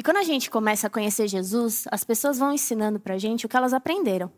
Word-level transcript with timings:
E 0.00 0.02
quando 0.02 0.16
a 0.16 0.22
gente 0.22 0.48
começa 0.48 0.86
a 0.86 0.90
conhecer 0.90 1.28
Jesus, 1.28 1.84
as 1.90 2.02
pessoas 2.04 2.38
vão 2.38 2.54
ensinando 2.54 2.98
para 2.98 3.16
a 3.16 3.18
gente 3.18 3.44
o 3.44 3.48
que 3.50 3.54
elas 3.54 3.74
aprenderam. 3.74 4.32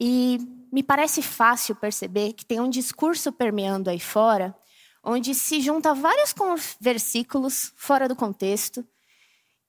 E 0.00 0.38
me 0.72 0.82
parece 0.82 1.20
fácil 1.20 1.76
perceber 1.76 2.32
que 2.32 2.46
tem 2.46 2.58
um 2.58 2.70
discurso 2.70 3.30
permeando 3.30 3.90
aí 3.90 4.00
fora, 4.00 4.56
onde 5.04 5.34
se 5.34 5.60
junta 5.60 5.92
vários 5.92 6.34
versículos 6.80 7.74
fora 7.76 8.08
do 8.08 8.16
contexto 8.16 8.82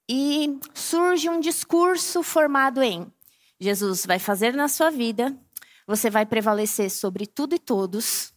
e 0.07 0.57
surge 0.73 1.27
um 1.27 1.41
discurso 1.41 2.23
formado 2.23 2.81
em 2.81 3.11
Jesus 3.59 4.05
vai 4.05 4.19
fazer 4.19 4.53
na 4.53 4.69
sua 4.69 4.89
vida, 4.89 5.37
você 5.85 6.09
vai 6.09 6.25
prevalecer 6.25 6.89
sobre 6.89 7.27
tudo 7.27 7.55
e 7.55 7.59
todos. 7.59 8.31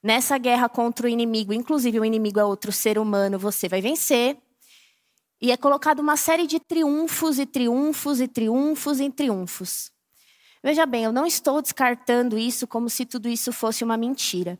Nessa 0.00 0.38
guerra 0.38 0.68
contra 0.68 1.06
o 1.06 1.10
inimigo, 1.10 1.52
inclusive 1.52 1.98
o 1.98 2.04
inimigo 2.04 2.38
é 2.38 2.44
outro 2.44 2.70
ser 2.70 3.00
humano, 3.00 3.36
você 3.36 3.68
vai 3.68 3.80
vencer. 3.80 4.40
E 5.40 5.50
é 5.50 5.56
colocado 5.56 6.00
uma 6.00 6.16
série 6.16 6.46
de 6.46 6.60
triunfos 6.60 7.38
e 7.38 7.46
triunfos 7.46 8.20
e 8.20 8.28
triunfos 8.28 9.00
e 9.00 9.10
triunfos. 9.10 9.90
Veja 10.62 10.84
bem, 10.84 11.04
eu 11.04 11.12
não 11.12 11.26
estou 11.26 11.62
descartando 11.62 12.36
isso 12.36 12.66
como 12.66 12.90
se 12.90 13.06
tudo 13.06 13.28
isso 13.28 13.50
fosse 13.50 13.82
uma 13.82 13.96
mentira. 13.96 14.58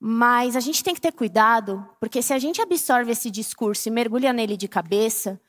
Mas 0.00 0.56
a 0.56 0.60
gente 0.60 0.82
tem 0.82 0.94
que 0.94 1.00
ter 1.00 1.12
cuidado, 1.12 1.86
porque 2.00 2.22
se 2.22 2.32
a 2.32 2.38
gente 2.38 2.60
absorve 2.60 3.12
esse 3.12 3.30
discurso 3.30 3.88
e 3.88 3.92
mergulha 3.92 4.32
nele 4.32 4.56
de 4.56 4.66
cabeça, 4.66 5.40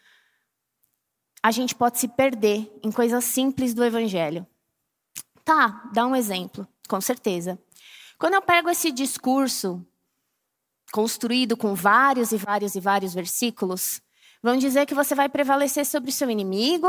a 1.41 1.51
gente 1.51 1.73
pode 1.73 1.97
se 1.97 2.07
perder 2.07 2.69
em 2.83 2.91
coisas 2.91 3.23
simples 3.23 3.73
do 3.73 3.83
evangelho. 3.83 4.45
Tá, 5.45 5.89
dá 5.93 6.05
um 6.05 6.15
exemplo, 6.15 6.67
com 6.89 6.99
certeza. 6.99 7.57
Quando 8.17 8.33
eu 8.33 8.41
pego 8.41 8.69
esse 8.69 8.91
discurso 8.91 9.85
construído 10.95 11.57
com 11.57 11.75
vários 11.75 12.31
e 12.31 12.37
vários 12.37 12.73
e 12.73 12.79
vários 12.79 13.13
versículos, 13.13 14.01
vão 14.41 14.55
dizer 14.55 14.85
que 14.85 14.95
você 14.95 15.13
vai 15.13 15.27
prevalecer 15.27 15.85
sobre 15.85 16.09
o 16.09 16.13
seu 16.13 16.29
inimigo 16.29 16.87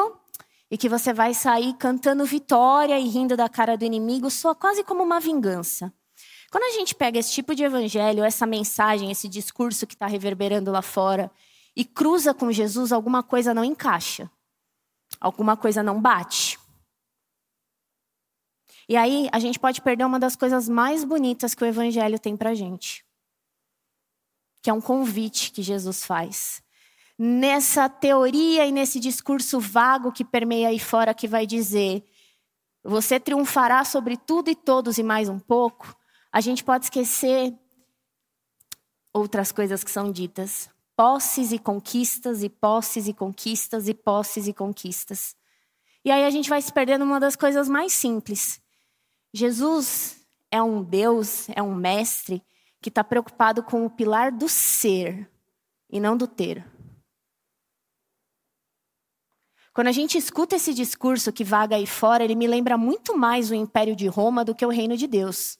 e 0.70 0.78
que 0.78 0.88
você 0.88 1.12
vai 1.12 1.34
sair 1.34 1.74
cantando 1.74 2.24
vitória 2.24 2.96
e 3.00 3.08
rindo 3.08 3.36
da 3.36 3.48
cara 3.48 3.76
do 3.76 3.84
inimigo, 3.84 4.30
só 4.30 4.54
quase 4.54 4.84
como 4.84 5.02
uma 5.02 5.18
vingança. 5.18 5.92
Quando 6.52 6.72
a 6.72 6.78
gente 6.78 6.94
pega 6.94 7.18
esse 7.18 7.32
tipo 7.32 7.52
de 7.52 7.64
evangelho, 7.64 8.22
essa 8.22 8.46
mensagem, 8.46 9.10
esse 9.10 9.28
discurso 9.28 9.88
que 9.88 9.94
está 9.94 10.06
reverberando 10.06 10.70
lá 10.70 10.82
fora, 10.82 11.28
e 11.74 11.84
cruza 11.84 12.32
com 12.32 12.52
Jesus, 12.52 12.92
alguma 12.92 13.24
coisa 13.24 13.52
não 13.52 13.64
encaixa, 13.64 14.30
alguma 15.20 15.56
coisa 15.56 15.82
não 15.82 16.00
bate. 16.00 16.60
E 18.88 18.96
aí 18.96 19.28
a 19.32 19.40
gente 19.40 19.58
pode 19.58 19.80
perder 19.80 20.04
uma 20.04 20.20
das 20.20 20.36
coisas 20.36 20.68
mais 20.68 21.02
bonitas 21.02 21.56
que 21.56 21.64
o 21.64 21.66
evangelho 21.66 22.20
tem 22.20 22.36
para 22.36 22.54
gente 22.54 23.04
que 24.66 24.70
é 24.70 24.72
um 24.72 24.80
convite 24.80 25.52
que 25.52 25.62
Jesus 25.62 26.04
faz. 26.04 26.60
Nessa 27.16 27.88
teoria 27.88 28.66
e 28.66 28.72
nesse 28.72 28.98
discurso 28.98 29.60
vago 29.60 30.10
que 30.10 30.24
permeia 30.24 30.70
aí 30.70 30.80
fora, 30.80 31.14
que 31.14 31.28
vai 31.28 31.46
dizer: 31.46 32.04
você 32.82 33.20
triunfará 33.20 33.84
sobre 33.84 34.16
tudo 34.16 34.50
e 34.50 34.56
todos 34.56 34.98
e 34.98 35.04
mais 35.04 35.28
um 35.28 35.38
pouco, 35.38 35.94
a 36.32 36.40
gente 36.40 36.64
pode 36.64 36.86
esquecer 36.86 37.56
outras 39.14 39.52
coisas 39.52 39.84
que 39.84 39.90
são 39.90 40.10
ditas. 40.10 40.68
Posses 40.96 41.52
e 41.52 41.60
conquistas, 41.60 42.42
e 42.42 42.48
posses 42.48 43.06
e 43.06 43.12
conquistas, 43.14 43.86
e 43.86 43.94
posses 43.94 44.48
e 44.48 44.52
conquistas. 44.52 45.36
E 46.04 46.10
aí 46.10 46.24
a 46.24 46.30
gente 46.30 46.48
vai 46.48 46.60
se 46.60 46.72
perdendo 46.72 47.04
uma 47.04 47.20
das 47.20 47.36
coisas 47.36 47.68
mais 47.68 47.92
simples. 47.92 48.60
Jesus 49.32 50.26
é 50.50 50.60
um 50.60 50.82
Deus, 50.82 51.48
é 51.50 51.62
um 51.62 51.72
mestre 51.72 52.42
que 52.80 52.88
está 52.88 53.02
preocupado 53.02 53.62
com 53.62 53.84
o 53.84 53.90
pilar 53.90 54.30
do 54.30 54.48
ser 54.48 55.30
e 55.90 56.00
não 56.00 56.16
do 56.16 56.26
ter. 56.26 56.64
Quando 59.76 59.88
a 59.88 59.92
gente 59.92 60.16
escuta 60.16 60.56
esse 60.56 60.72
discurso 60.72 61.30
que 61.30 61.44
vaga 61.44 61.76
aí 61.76 61.86
fora, 61.86 62.24
ele 62.24 62.34
me 62.34 62.46
lembra 62.46 62.78
muito 62.78 63.16
mais 63.16 63.50
o 63.50 63.54
Império 63.54 63.94
de 63.94 64.06
Roma 64.06 64.42
do 64.42 64.54
que 64.54 64.64
o 64.64 64.70
Reino 64.70 64.96
de 64.96 65.06
Deus. 65.06 65.58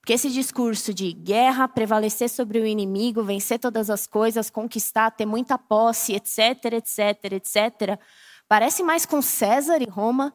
Porque 0.00 0.14
esse 0.14 0.30
discurso 0.30 0.92
de 0.92 1.12
guerra, 1.12 1.68
prevalecer 1.68 2.28
sobre 2.28 2.58
o 2.58 2.66
inimigo, 2.66 3.22
vencer 3.22 3.60
todas 3.60 3.88
as 3.88 4.06
coisas, 4.06 4.50
conquistar, 4.50 5.10
ter 5.12 5.26
muita 5.26 5.56
posse, 5.56 6.14
etc, 6.14 6.72
etc, 6.72 7.32
etc, 7.32 8.00
parece 8.48 8.82
mais 8.82 9.06
com 9.06 9.22
César 9.22 9.80
e 9.80 9.88
Roma 9.88 10.34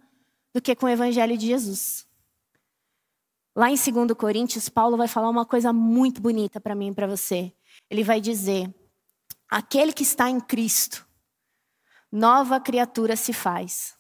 do 0.54 0.62
que 0.62 0.74
com 0.74 0.86
o 0.86 0.90
Evangelho 0.90 1.38
de 1.38 1.48
Jesus. 1.48 2.08
Lá 3.56 3.70
em 3.70 3.76
2 3.76 4.14
Coríntios, 4.18 4.68
Paulo 4.68 4.98
vai 4.98 5.08
falar 5.08 5.30
uma 5.30 5.46
coisa 5.46 5.72
muito 5.72 6.22
bonita 6.22 6.60
para 6.60 6.76
mim 6.76 6.90
e 6.90 6.94
para 6.94 7.08
você. 7.08 7.56
Ele 7.90 8.04
vai 8.04 8.20
dizer: 8.20 8.74
aquele 9.50 9.94
que 9.94 10.04
está 10.04 10.30
em 10.30 10.42
Cristo, 10.42 11.08
nova 12.12 12.60
criatura 12.60 13.16
se 13.16 13.32
faz. 13.32 13.98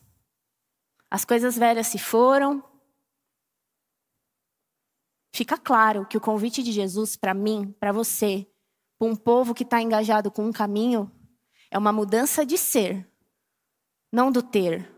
As 1.09 1.23
coisas 1.23 1.57
velhas 1.57 1.87
se 1.87 1.97
foram. 1.97 2.61
Fica 5.33 5.57
claro 5.57 6.05
que 6.05 6.17
o 6.17 6.21
convite 6.21 6.61
de 6.61 6.73
Jesus 6.73 7.15
para 7.15 7.33
mim, 7.33 7.73
para 7.79 7.93
você, 7.93 8.45
para 8.97 9.07
um 9.07 9.15
povo 9.15 9.53
que 9.53 9.63
está 9.63 9.81
engajado 9.81 10.29
com 10.29 10.45
um 10.45 10.51
caminho, 10.51 11.09
é 11.71 11.77
uma 11.77 11.93
mudança 11.93 12.45
de 12.45 12.57
ser, 12.57 13.09
não 14.11 14.31
do 14.31 14.41
ter. 14.41 14.91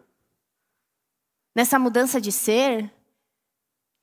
Nessa 1.56 1.80
mudança 1.80 2.22
de 2.22 2.32
ser, 2.32 2.94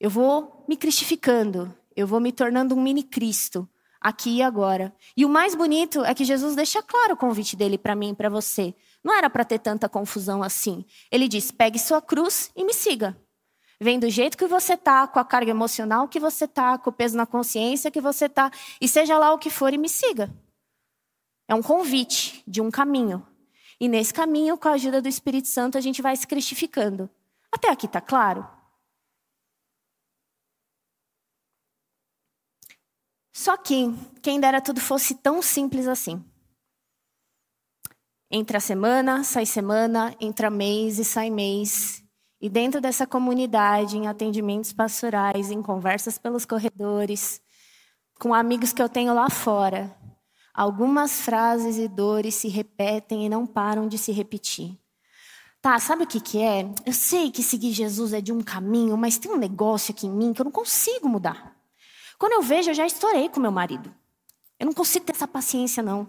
eu 0.01 0.11
vou 0.11 0.65
me 0.69 0.77
cristificando, 0.77 1.75
eu 1.97 2.07
vou 2.07 2.21
me 2.21 2.33
tornando 2.33 2.75
um 2.75 2.83
mini 2.83 3.03
Cristo, 3.03 3.69
aqui 4.01 4.37
e 4.37 4.43
agora. 4.43 4.95
E 5.17 5.25
o 5.25 5.29
mais 5.29 5.55
bonito 5.55 6.05
é 6.05 6.15
que 6.15 6.25
Jesus 6.25 6.55
deixa 6.55 6.83
claro 6.83 7.15
o 7.15 7.17
convite 7.17 7.57
dele 7.57 7.79
para 7.79 7.95
mim 7.95 8.11
e 8.11 8.15
para 8.15 8.29
você. 8.29 8.75
Não 9.03 9.15
era 9.15 9.31
para 9.31 9.45
ter 9.45 9.59
tanta 9.59 9.89
confusão 9.89 10.43
assim. 10.43 10.85
Ele 11.11 11.27
diz: 11.27 11.51
pegue 11.51 11.79
sua 11.79 12.03
cruz 12.03 12.51
e 12.55 12.65
me 12.65 12.75
siga. 12.75 13.17
Vem 13.81 13.99
do 13.99 14.09
jeito 14.09 14.39
que 14.39 14.47
você 14.47 14.77
tá, 14.77 15.07
com 15.07 15.19
a 15.19 15.25
carga 15.25 15.51
emocional 15.51 16.07
que 16.07 16.21
você 16.21 16.47
tá, 16.47 16.79
com 16.79 16.91
o 16.91 16.93
peso 16.93 17.17
na 17.17 17.27
consciência 17.27 17.91
que 17.91 18.01
você 18.01 18.29
tá, 18.29 18.51
e 18.81 18.89
seja 18.89 19.19
lá 19.19 19.33
o 19.33 19.39
que 19.39 19.51
for 19.51 19.73
e 19.73 19.79
me 19.79 19.89
siga. 19.89 20.31
É 21.49 21.55
um 21.55 21.63
convite 21.63 22.43
de 22.47 22.61
um 22.61 22.71
caminho. 22.71 23.27
E 23.81 23.89
nesse 23.89 24.15
caminho, 24.15 24.57
com 24.57 24.69
a 24.69 24.73
ajuda 24.73 25.03
do 25.03 25.09
Espírito 25.09 25.49
Santo, 25.49 25.77
a 25.77 25.81
gente 25.81 26.01
vai 26.01 26.17
se 26.17 26.27
cristificando. 26.27 27.11
Até 27.51 27.69
aqui 27.69 27.89
tá 27.89 28.01
claro? 28.01 28.49
Só 33.37 33.57
que, 33.57 33.93
quem 34.23 34.39
dera 34.39 34.61
tudo 34.61 34.81
fosse 34.81 35.17
tão 35.17 35.43
simples 35.43 35.89
assim. 35.89 36.25
Entra 38.31 38.61
semana, 38.61 39.25
sai 39.25 39.45
semana, 39.45 40.15
entra 40.21 40.49
mês 40.49 41.01
e 41.01 41.05
sai 41.05 41.31
mês. 41.31 42.01
E 42.41 42.49
dentro 42.49 42.81
dessa 42.81 43.09
comunidade, 43.09 43.97
em 43.97 44.07
atendimentos 44.07 44.73
pastorais, 44.73 45.51
em 45.51 45.61
conversas 45.61 46.17
pelos 46.17 46.45
corredores, 46.45 47.41
com 48.21 48.33
amigos 48.33 48.73
que 48.73 48.81
eu 48.81 48.89
tenho 48.89 49.13
lá 49.13 49.29
fora, 49.29 49.93
algumas 50.55 51.21
frases 51.21 51.77
e 51.77 51.89
dores 51.89 52.37
se 52.37 52.47
repetem 52.47 53.27
e 53.27 53.29
não 53.29 53.45
param 53.45 53.89
de 53.89 53.99
se 53.99 54.13
repetir. 54.13 54.79
Tá, 55.61 55.81
sabe 55.81 56.05
o 56.05 56.07
que, 56.07 56.21
que 56.21 56.41
é? 56.41 56.71
Eu 56.87 56.93
sei 56.93 57.33
que 57.33 57.43
seguir 57.43 57.73
Jesus 57.73 58.13
é 58.13 58.21
de 58.21 58.33
um 58.33 58.43
caminho, 58.43 58.97
mas 58.97 59.19
tem 59.19 59.33
um 59.33 59.39
negócio 59.39 59.93
aqui 59.93 60.07
em 60.07 60.13
mim 60.13 60.33
que 60.33 60.41
eu 60.41 60.45
não 60.45 60.53
consigo 60.53 61.09
mudar. 61.09 61.54
Quando 62.19 62.33
eu 62.33 62.43
vejo, 62.43 62.71
eu 62.71 62.75
já 62.75 62.87
estourei 62.87 63.29
com 63.29 63.41
meu 63.41 63.53
marido. 63.53 63.95
Eu 64.59 64.67
não 64.67 64.73
consigo 64.73 65.05
ter 65.05 65.13
essa 65.13 65.29
paciência, 65.29 65.83
não. 65.83 66.07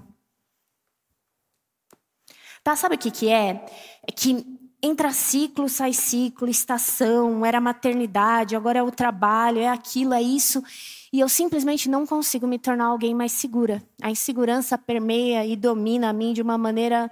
Tá, 2.63 2.75
sabe 2.75 2.95
o 2.95 2.97
que, 2.97 3.11
que 3.11 3.29
é? 3.29 3.65
É 4.07 4.11
que 4.11 4.45
entra 4.81 5.11
ciclo, 5.11 5.67
sai 5.67 5.93
ciclo, 5.93 6.47
estação, 6.47 7.45
era 7.45 7.59
maternidade, 7.59 8.55
agora 8.55 8.79
é 8.79 8.83
o 8.83 8.91
trabalho, 8.91 9.59
é 9.59 9.67
aquilo, 9.67 10.13
é 10.13 10.21
isso. 10.21 10.63
E 11.11 11.19
eu 11.19 11.29
simplesmente 11.29 11.89
não 11.89 12.05
consigo 12.05 12.45
me 12.47 12.59
tornar 12.59 12.85
alguém 12.85 13.13
mais 13.13 13.31
segura. 13.31 13.81
A 14.01 14.11
insegurança 14.11 14.77
permeia 14.77 15.45
e 15.45 15.55
domina 15.55 16.09
a 16.09 16.13
mim 16.13 16.33
de 16.33 16.41
uma 16.41 16.57
maneira 16.57 17.09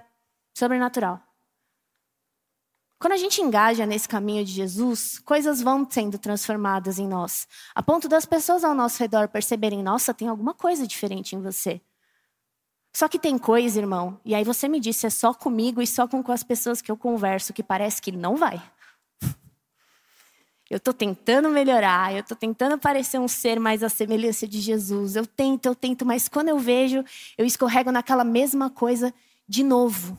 sobrenatural. 0.56 1.23
Quando 2.98 3.12
a 3.12 3.16
gente 3.16 3.40
engaja 3.40 3.84
nesse 3.84 4.08
caminho 4.08 4.44
de 4.44 4.52
Jesus, 4.52 5.18
coisas 5.18 5.60
vão 5.60 5.86
sendo 5.88 6.18
transformadas 6.18 6.98
em 6.98 7.06
nós, 7.06 7.46
a 7.74 7.82
ponto 7.82 8.08
das 8.08 8.24
pessoas 8.24 8.64
ao 8.64 8.74
nosso 8.74 8.98
redor 8.98 9.28
perceberem: 9.28 9.82
nossa, 9.82 10.14
tem 10.14 10.28
alguma 10.28 10.54
coisa 10.54 10.86
diferente 10.86 11.36
em 11.36 11.40
você. 11.40 11.80
Só 12.94 13.08
que 13.08 13.18
tem 13.18 13.36
coisa, 13.36 13.80
irmão, 13.80 14.20
e 14.24 14.36
aí 14.36 14.44
você 14.44 14.68
me 14.68 14.78
disse, 14.78 15.04
é 15.04 15.10
só 15.10 15.34
comigo 15.34 15.82
e 15.82 15.86
só 15.86 16.06
com 16.06 16.22
as 16.30 16.44
pessoas 16.44 16.80
que 16.80 16.92
eu 16.92 16.96
converso 16.96 17.52
que 17.52 17.62
parece 17.62 18.00
que 18.00 18.12
não 18.12 18.36
vai. 18.36 18.62
Eu 20.70 20.78
estou 20.78 20.94
tentando 20.94 21.50
melhorar, 21.50 22.14
eu 22.14 22.20
estou 22.20 22.36
tentando 22.36 22.78
parecer 22.78 23.18
um 23.18 23.28
ser 23.28 23.60
mais 23.60 23.82
à 23.82 23.88
semelhança 23.88 24.48
de 24.48 24.60
Jesus. 24.60 25.14
Eu 25.14 25.26
tento, 25.26 25.66
eu 25.66 25.74
tento, 25.74 26.06
mas 26.06 26.26
quando 26.26 26.48
eu 26.48 26.58
vejo, 26.58 27.04
eu 27.36 27.44
escorrego 27.44 27.92
naquela 27.92 28.24
mesma 28.24 28.70
coisa 28.70 29.12
de 29.46 29.62
novo. 29.62 30.16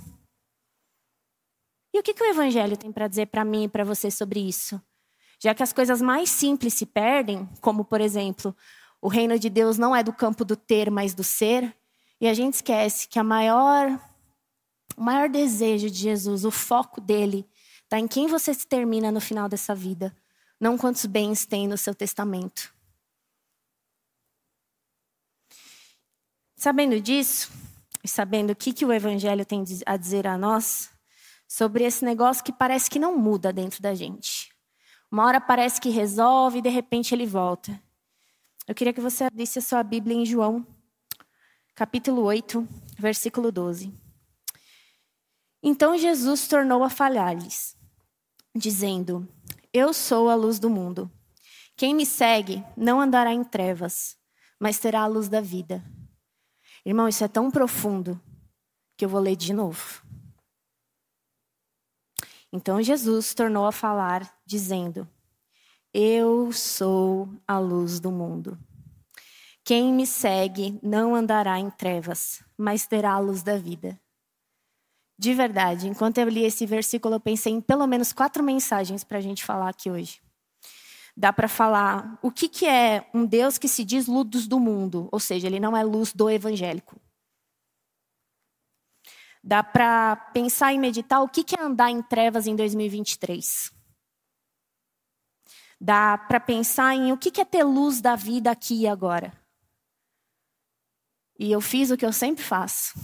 E 1.95 1.97
o 1.97 2.03
que, 2.03 2.13
que 2.13 2.21
o 2.21 2.29
Evangelho 2.29 2.75
tem 2.75 2.91
para 2.91 3.07
dizer 3.07 3.27
para 3.27 3.45
mim 3.45 3.63
e 3.63 3.67
para 3.69 3.85
você 3.85 4.11
sobre 4.11 4.41
isso? 4.41 4.81
Já 5.39 5.55
que 5.55 5.63
as 5.63 5.71
coisas 5.71 6.01
mais 6.01 6.29
simples 6.29 6.73
se 6.73 6.85
perdem, 6.85 7.47
como, 7.61 7.85
por 7.85 8.01
exemplo, 8.01 8.53
o 9.01 9.07
reino 9.07 9.39
de 9.39 9.49
Deus 9.49 9.77
não 9.77 9.95
é 9.95 10.03
do 10.03 10.11
campo 10.11 10.43
do 10.43 10.57
ter, 10.57 10.91
mas 10.91 11.13
do 11.13 11.23
ser, 11.23 11.73
E 12.19 12.27
a 12.27 12.33
gente 12.33 12.55
esquece 12.55 13.07
que 13.07 13.17
a 13.17 13.23
maior, 13.23 13.97
o 14.97 15.01
maior 15.01 15.29
desejo 15.29 15.89
de 15.89 15.97
Jesus, 15.97 16.43
o 16.43 16.51
foco 16.51 16.99
dele, 16.99 17.47
está 17.83 17.97
em 17.97 18.09
quem 18.09 18.27
você 18.27 18.53
se 18.53 18.67
termina 18.67 19.09
no 19.09 19.21
final 19.21 19.47
dessa 19.47 19.73
vida, 19.73 20.13
não 20.59 20.77
quantos 20.77 21.05
bens 21.05 21.45
tem 21.45 21.65
no 21.65 21.77
seu 21.77 21.95
testamento. 21.95 22.73
Sabendo 26.57 26.99
disso, 26.99 27.49
e 28.03 28.07
sabendo 28.07 28.51
o 28.51 28.55
que, 28.55 28.73
que 28.73 28.85
o 28.85 28.91
Evangelho 28.91 29.45
tem 29.45 29.63
a 29.85 29.95
dizer 29.95 30.27
a 30.27 30.37
nós, 30.37 30.93
sobre 31.47 31.83
esse 31.83 32.03
negócio 32.03 32.43
que 32.43 32.51
parece 32.51 32.89
que 32.89 32.99
não 32.99 33.17
muda 33.17 33.53
dentro 33.53 33.81
da 33.81 33.93
gente. 33.93 34.49
Uma 35.11 35.25
hora 35.25 35.39
parece 35.39 35.79
que 35.79 35.89
resolve 35.89 36.59
e 36.59 36.61
de 36.61 36.69
repente 36.69 37.13
ele 37.13 37.25
volta. 37.25 37.79
Eu 38.67 38.73
queria 38.73 38.93
que 38.93 39.01
você 39.01 39.23
abrisse 39.23 39.59
a 39.59 39.61
sua 39.61 39.83
Bíblia 39.83 40.15
em 40.15 40.25
João, 40.25 40.65
capítulo 41.75 42.23
8, 42.23 42.67
versículo 42.97 43.51
12. 43.51 43.93
Então 45.61 45.97
Jesus 45.97 46.47
tornou 46.47 46.83
a 46.83 46.89
falhar-lhes, 46.89 47.77
dizendo: 48.55 49.27
Eu 49.73 49.93
sou 49.93 50.29
a 50.29 50.35
luz 50.35 50.59
do 50.59 50.69
mundo. 50.69 51.11
Quem 51.77 51.93
me 51.93 52.05
segue 52.05 52.63
não 52.77 53.01
andará 53.01 53.33
em 53.33 53.43
trevas, 53.43 54.15
mas 54.59 54.79
terá 54.79 55.01
a 55.01 55.07
luz 55.07 55.27
da 55.27 55.41
vida. 55.41 55.83
Irmão, 56.85 57.07
isso 57.07 57.23
é 57.23 57.27
tão 57.27 57.49
profundo 57.49 58.21
que 58.95 59.03
eu 59.03 59.09
vou 59.09 59.19
ler 59.19 59.35
de 59.35 59.53
novo. 59.53 60.04
Então 62.55 62.81
Jesus 62.81 63.33
tornou 63.33 63.65
a 63.65 63.71
falar, 63.71 64.33
dizendo: 64.45 65.05
Eu 65.93 66.53
sou 66.53 67.27
a 67.45 67.59
luz 67.59 67.99
do 67.99 68.09
mundo. 68.09 68.57
Quem 69.61 69.93
me 69.93 70.07
segue 70.07 70.79
não 70.81 71.13
andará 71.13 71.59
em 71.59 71.69
trevas, 71.69 72.41
mas 72.57 72.87
terá 72.87 73.11
a 73.11 73.19
luz 73.19 73.43
da 73.43 73.57
vida. 73.57 73.99
De 75.19 75.33
verdade, 75.33 75.89
enquanto 75.89 76.17
eu 76.19 76.29
li 76.29 76.45
esse 76.45 76.65
versículo, 76.65 77.15
eu 77.15 77.19
pensei 77.19 77.51
em 77.51 77.59
pelo 77.59 77.85
menos 77.85 78.13
quatro 78.13 78.41
mensagens 78.41 79.03
para 79.03 79.17
a 79.17 79.21
gente 79.21 79.43
falar 79.43 79.67
aqui 79.67 79.91
hoje. 79.91 80.21
Dá 81.17 81.33
para 81.33 81.49
falar 81.49 82.17
o 82.21 82.31
que, 82.31 82.47
que 82.47 82.65
é 82.65 83.09
um 83.13 83.25
Deus 83.25 83.57
que 83.57 83.67
se 83.67 83.83
diz 83.83 84.07
luz 84.07 84.47
do 84.47 84.61
mundo, 84.61 85.09
ou 85.11 85.19
seja, 85.19 85.47
ele 85.47 85.59
não 85.59 85.75
é 85.75 85.83
luz 85.83 86.13
do 86.13 86.29
evangélico. 86.29 86.95
Dá 89.47 89.61
para 89.61 90.15
pensar 90.33 90.73
e 90.73 90.79
meditar 90.79 91.21
o 91.21 91.29
que, 91.29 91.55
é 91.55 91.61
andar 91.61 91.91
em 91.91 92.01
trevas 92.01 92.47
em 92.47 92.55
2023. 92.55 93.71
Dá 95.79 96.17
para 96.17 96.39
pensar 96.39 96.95
em 96.95 97.11
o 97.11 97.17
que 97.17 97.39
é 97.39 97.45
ter 97.45 97.63
luz 97.63 98.01
da 98.01 98.15
vida 98.15 98.49
aqui 98.49 98.81
e 98.81 98.87
agora. 98.87 99.31
E 101.37 101.51
eu 101.51 101.61
fiz 101.61 101.91
o 101.91 101.97
que 101.97 102.03
eu 102.03 102.11
sempre 102.11 102.43
faço. 102.43 102.97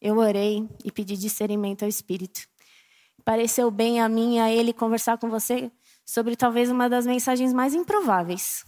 Eu 0.00 0.18
orei 0.18 0.68
e 0.84 0.92
pedi 0.92 1.16
discernimento 1.16 1.82
ao 1.82 1.88
Espírito. 1.88 2.46
Pareceu 3.24 3.68
bem 3.68 4.00
a 4.00 4.08
mim 4.08 4.36
e 4.36 4.38
a 4.38 4.48
ele 4.48 4.72
conversar 4.72 5.18
com 5.18 5.28
você 5.28 5.72
sobre 6.06 6.36
talvez 6.36 6.70
uma 6.70 6.88
das 6.88 7.04
mensagens 7.04 7.52
mais 7.52 7.74
improváveis. 7.74 8.64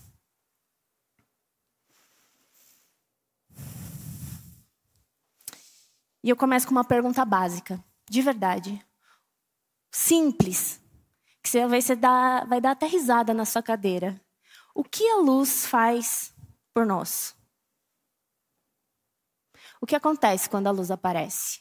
E 6.22 6.30
eu 6.30 6.36
começo 6.36 6.66
com 6.66 6.72
uma 6.72 6.84
pergunta 6.84 7.24
básica, 7.24 7.82
de 8.08 8.22
verdade. 8.22 8.84
Simples, 9.90 10.80
que 11.42 11.48
você 11.48 11.66
vai, 11.66 11.82
você 11.82 11.96
dar, 11.96 12.46
vai 12.46 12.60
dar 12.60 12.70
até 12.70 12.86
risada 12.86 13.34
na 13.34 13.44
sua 13.44 13.62
cadeira. 13.62 14.20
O 14.74 14.84
que 14.84 15.06
a 15.08 15.16
luz 15.16 15.66
faz 15.66 16.32
por 16.72 16.86
nós? 16.86 17.36
O 19.80 19.86
que 19.86 19.96
acontece 19.96 20.48
quando 20.48 20.68
a 20.68 20.70
luz 20.70 20.90
aparece? 20.90 21.60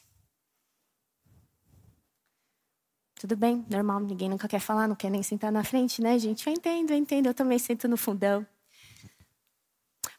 Tudo 3.16 3.36
bem, 3.36 3.66
normal, 3.70 4.00
ninguém 4.00 4.28
nunca 4.28 4.48
quer 4.48 4.60
falar, 4.60 4.88
não 4.88 4.96
quer 4.96 5.10
nem 5.10 5.22
sentar 5.22 5.52
na 5.52 5.62
frente, 5.62 6.00
né, 6.00 6.18
gente? 6.18 6.46
Eu 6.46 6.52
entendo, 6.52 6.90
eu 6.90 6.96
entendo, 6.96 7.26
eu 7.26 7.34
também 7.34 7.58
sento 7.58 7.86
no 7.88 7.96
fundão. 7.96 8.46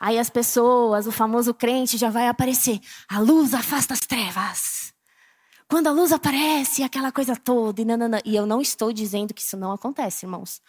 Aí 0.03 0.19
as 0.19 0.29
pessoas, 0.29 1.07
o 1.07 1.13
famoso 1.13 1.53
crente 1.53 1.97
já 1.97 2.09
vai 2.09 2.27
aparecer. 2.27 2.77
A 3.07 3.19
luz 3.21 3.53
afasta 3.53 3.93
as 3.93 4.01
trevas. 4.01 4.93
Quando 5.65 5.87
a 5.87 5.91
luz 5.91 6.11
aparece, 6.11 6.83
aquela 6.83 7.09
coisa 7.09 7.37
toda. 7.37 7.79
E, 7.79 7.85
nanana. 7.85 8.19
e 8.25 8.35
eu 8.35 8.45
não 8.45 8.59
estou 8.59 8.91
dizendo 8.91 9.33
que 9.33 9.41
isso 9.41 9.55
não 9.55 9.71
acontece, 9.71 10.25
irmãos. 10.25 10.61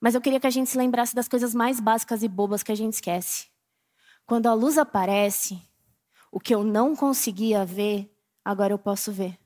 Mas 0.00 0.14
eu 0.14 0.20
queria 0.22 0.40
que 0.40 0.46
a 0.46 0.50
gente 0.50 0.70
se 0.70 0.78
lembrasse 0.78 1.14
das 1.14 1.28
coisas 1.28 1.54
mais 1.54 1.78
básicas 1.78 2.22
e 2.22 2.28
bobas 2.28 2.62
que 2.62 2.72
a 2.72 2.74
gente 2.74 2.94
esquece. 2.94 3.48
Quando 4.24 4.46
a 4.46 4.54
luz 4.54 4.78
aparece, 4.78 5.60
o 6.32 6.40
que 6.40 6.54
eu 6.54 6.64
não 6.64 6.96
conseguia 6.96 7.66
ver, 7.66 8.10
agora 8.42 8.72
eu 8.72 8.78
posso 8.78 9.12
ver. 9.12 9.38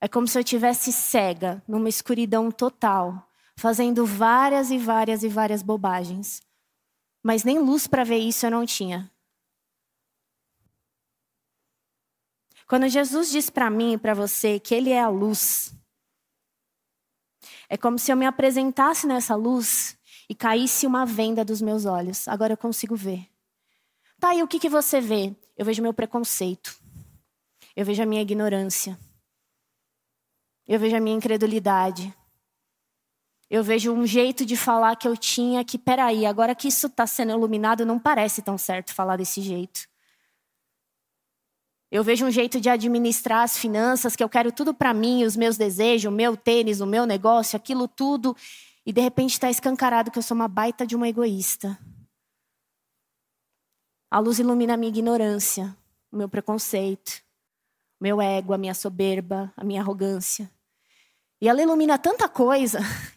É 0.00 0.06
como 0.06 0.28
se 0.28 0.38
eu 0.38 0.44
tivesse 0.44 0.92
cega, 0.92 1.60
numa 1.66 1.88
escuridão 1.88 2.52
total, 2.52 3.28
fazendo 3.56 4.06
várias 4.06 4.70
e 4.70 4.78
várias 4.78 5.24
e 5.24 5.28
várias 5.28 5.60
bobagens. 5.60 6.40
Mas 7.24 7.42
nem 7.42 7.58
luz 7.58 7.86
para 7.86 8.04
ver 8.04 8.18
isso 8.18 8.44
eu 8.44 8.50
não 8.50 8.66
tinha. 8.66 9.10
Quando 12.66 12.86
Jesus 12.86 13.30
diz 13.30 13.48
para 13.48 13.70
mim 13.70 13.94
e 13.94 13.98
para 13.98 14.12
você 14.12 14.60
que 14.60 14.74
Ele 14.74 14.90
é 14.90 15.00
a 15.00 15.08
luz, 15.08 15.74
é 17.66 17.78
como 17.78 17.98
se 17.98 18.12
eu 18.12 18.16
me 18.16 18.26
apresentasse 18.26 19.06
nessa 19.06 19.34
luz 19.34 19.96
e 20.28 20.34
caísse 20.34 20.86
uma 20.86 21.06
venda 21.06 21.42
dos 21.42 21.62
meus 21.62 21.86
olhos. 21.86 22.28
Agora 22.28 22.52
eu 22.52 22.58
consigo 22.58 22.94
ver. 22.94 23.26
Tá, 24.20 24.34
e 24.34 24.42
o 24.42 24.48
que, 24.48 24.58
que 24.58 24.68
você 24.68 25.00
vê? 25.00 25.34
Eu 25.56 25.64
vejo 25.64 25.82
meu 25.82 25.94
preconceito. 25.94 26.78
Eu 27.74 27.86
vejo 27.86 28.02
a 28.02 28.06
minha 28.06 28.20
ignorância. 28.20 28.98
Eu 30.68 30.78
vejo 30.78 30.94
a 30.94 31.00
minha 31.00 31.16
incredulidade. 31.16 32.14
Eu 33.54 33.62
vejo 33.62 33.92
um 33.92 34.04
jeito 34.04 34.44
de 34.44 34.56
falar 34.56 34.96
que 34.96 35.06
eu 35.06 35.16
tinha 35.16 35.64
que, 35.64 35.78
peraí, 35.78 36.26
agora 36.26 36.56
que 36.56 36.66
isso 36.66 36.88
está 36.88 37.06
sendo 37.06 37.30
iluminado, 37.30 37.86
não 37.86 38.00
parece 38.00 38.42
tão 38.42 38.58
certo 38.58 38.92
falar 38.92 39.16
desse 39.16 39.40
jeito. 39.40 39.88
Eu 41.88 42.02
vejo 42.02 42.26
um 42.26 42.32
jeito 42.32 42.60
de 42.60 42.68
administrar 42.68 43.44
as 43.44 43.56
finanças, 43.56 44.16
que 44.16 44.24
eu 44.24 44.28
quero 44.28 44.50
tudo 44.50 44.74
para 44.74 44.92
mim, 44.92 45.22
os 45.22 45.36
meus 45.36 45.56
desejos, 45.56 46.12
o 46.12 46.16
meu 46.16 46.36
tênis, 46.36 46.80
o 46.80 46.86
meu 46.86 47.06
negócio, 47.06 47.56
aquilo 47.56 47.86
tudo. 47.86 48.36
E 48.84 48.92
de 48.92 49.00
repente 49.00 49.34
está 49.34 49.48
escancarado 49.48 50.10
que 50.10 50.18
eu 50.18 50.22
sou 50.24 50.34
uma 50.34 50.48
baita 50.48 50.84
de 50.84 50.96
uma 50.96 51.08
egoísta. 51.08 51.78
A 54.10 54.18
luz 54.18 54.40
ilumina 54.40 54.74
a 54.74 54.76
minha 54.76 54.90
ignorância, 54.90 55.76
o 56.10 56.16
meu 56.16 56.28
preconceito, 56.28 57.22
o 58.00 58.02
meu 58.02 58.20
ego, 58.20 58.52
a 58.52 58.58
minha 58.58 58.74
soberba, 58.74 59.52
a 59.56 59.62
minha 59.62 59.80
arrogância. 59.80 60.50
E 61.40 61.48
ela 61.48 61.62
ilumina 61.62 61.96
tanta 61.96 62.28
coisa 62.28 62.80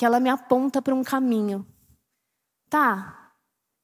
que 0.00 0.06
ela 0.06 0.18
me 0.18 0.30
aponta 0.30 0.80
para 0.80 0.94
um 0.94 1.04
caminho. 1.04 1.66
Tá, 2.70 3.34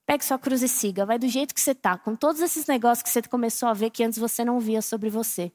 pegue 0.06 0.24
sua 0.24 0.38
cruz 0.38 0.62
e 0.62 0.68
siga, 0.68 1.04
vai 1.04 1.18
do 1.18 1.28
jeito 1.28 1.54
que 1.54 1.60
você 1.60 1.74
tá, 1.74 1.98
com 1.98 2.16
todos 2.16 2.40
esses 2.40 2.66
negócios 2.66 3.02
que 3.02 3.10
você 3.10 3.20
começou 3.28 3.68
a 3.68 3.74
ver 3.74 3.90
que 3.90 4.02
antes 4.02 4.18
você 4.18 4.42
não 4.42 4.58
via 4.58 4.80
sobre 4.80 5.10
você. 5.10 5.52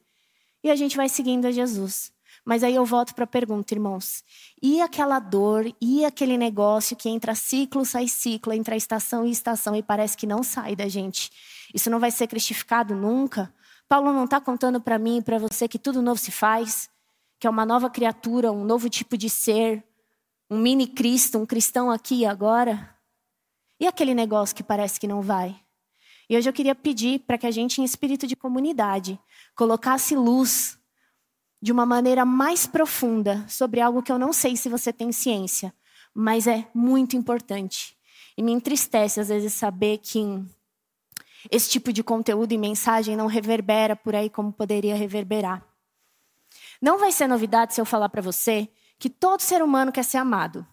E 0.62 0.70
a 0.70 0.76
gente 0.76 0.96
vai 0.96 1.08
seguindo 1.08 1.46
a 1.46 1.50
Jesus. 1.50 2.12
Mas 2.44 2.62
aí 2.62 2.76
eu 2.76 2.86
volto 2.86 3.12
para 3.12 3.24
a 3.24 3.26
pergunta, 3.26 3.74
irmãos. 3.74 4.22
E 4.62 4.80
aquela 4.80 5.18
dor, 5.18 5.66
e 5.80 6.04
aquele 6.04 6.38
negócio 6.38 6.96
que 6.96 7.08
entra 7.08 7.34
ciclo, 7.34 7.84
sai 7.84 8.06
ciclo, 8.06 8.52
entra 8.52 8.76
estação 8.76 9.26
e 9.26 9.32
estação 9.32 9.74
e 9.74 9.82
parece 9.82 10.16
que 10.16 10.28
não 10.28 10.44
sai 10.44 10.76
da 10.76 10.86
gente? 10.86 11.32
Isso 11.74 11.90
não 11.90 11.98
vai 11.98 12.12
ser 12.12 12.28
cristificado 12.28 12.94
nunca? 12.94 13.52
Paulo 13.88 14.12
não 14.12 14.26
está 14.26 14.40
contando 14.40 14.80
para 14.80 14.96
mim 14.96 15.18
e 15.18 15.22
para 15.22 15.38
você 15.38 15.66
que 15.66 15.76
tudo 15.76 16.00
novo 16.00 16.20
se 16.20 16.30
faz, 16.30 16.88
que 17.40 17.48
é 17.48 17.50
uma 17.50 17.66
nova 17.66 17.90
criatura, 17.90 18.52
um 18.52 18.62
novo 18.62 18.88
tipo 18.88 19.18
de 19.18 19.28
ser, 19.28 19.84
um 20.52 20.58
mini 20.58 20.86
Cristo, 20.86 21.38
um 21.38 21.46
cristão 21.46 21.90
aqui 21.90 22.16
e 22.16 22.26
agora? 22.26 22.94
E 23.80 23.86
aquele 23.86 24.12
negócio 24.12 24.54
que 24.54 24.62
parece 24.62 25.00
que 25.00 25.08
não 25.08 25.22
vai? 25.22 25.58
E 26.28 26.36
hoje 26.36 26.46
eu 26.46 26.52
queria 26.52 26.74
pedir 26.74 27.20
para 27.20 27.38
que 27.38 27.46
a 27.46 27.50
gente, 27.50 27.80
em 27.80 27.84
espírito 27.84 28.26
de 28.26 28.36
comunidade, 28.36 29.18
colocasse 29.54 30.14
luz 30.14 30.78
de 31.60 31.72
uma 31.72 31.86
maneira 31.86 32.26
mais 32.26 32.66
profunda 32.66 33.42
sobre 33.48 33.80
algo 33.80 34.02
que 34.02 34.12
eu 34.12 34.18
não 34.18 34.30
sei 34.30 34.54
se 34.54 34.68
você 34.68 34.92
tem 34.92 35.10
ciência, 35.10 35.72
mas 36.14 36.46
é 36.46 36.68
muito 36.74 37.16
importante. 37.16 37.96
E 38.36 38.42
me 38.42 38.52
entristece 38.52 39.20
às 39.20 39.28
vezes 39.28 39.54
saber 39.54 39.98
que 39.98 40.20
esse 41.50 41.70
tipo 41.70 41.94
de 41.94 42.04
conteúdo 42.04 42.52
e 42.52 42.58
mensagem 42.58 43.16
não 43.16 43.26
reverbera 43.26 43.96
por 43.96 44.14
aí 44.14 44.28
como 44.28 44.52
poderia 44.52 44.96
reverberar. 44.96 45.66
Não 46.78 46.98
vai 46.98 47.10
ser 47.10 47.26
novidade 47.26 47.72
se 47.72 47.80
eu 47.80 47.86
falar 47.86 48.10
para 48.10 48.20
você 48.20 48.68
que 49.02 49.10
todo 49.10 49.40
ser 49.40 49.60
humano 49.64 49.90
quer 49.90 50.04
ser 50.04 50.18
amado, 50.18 50.64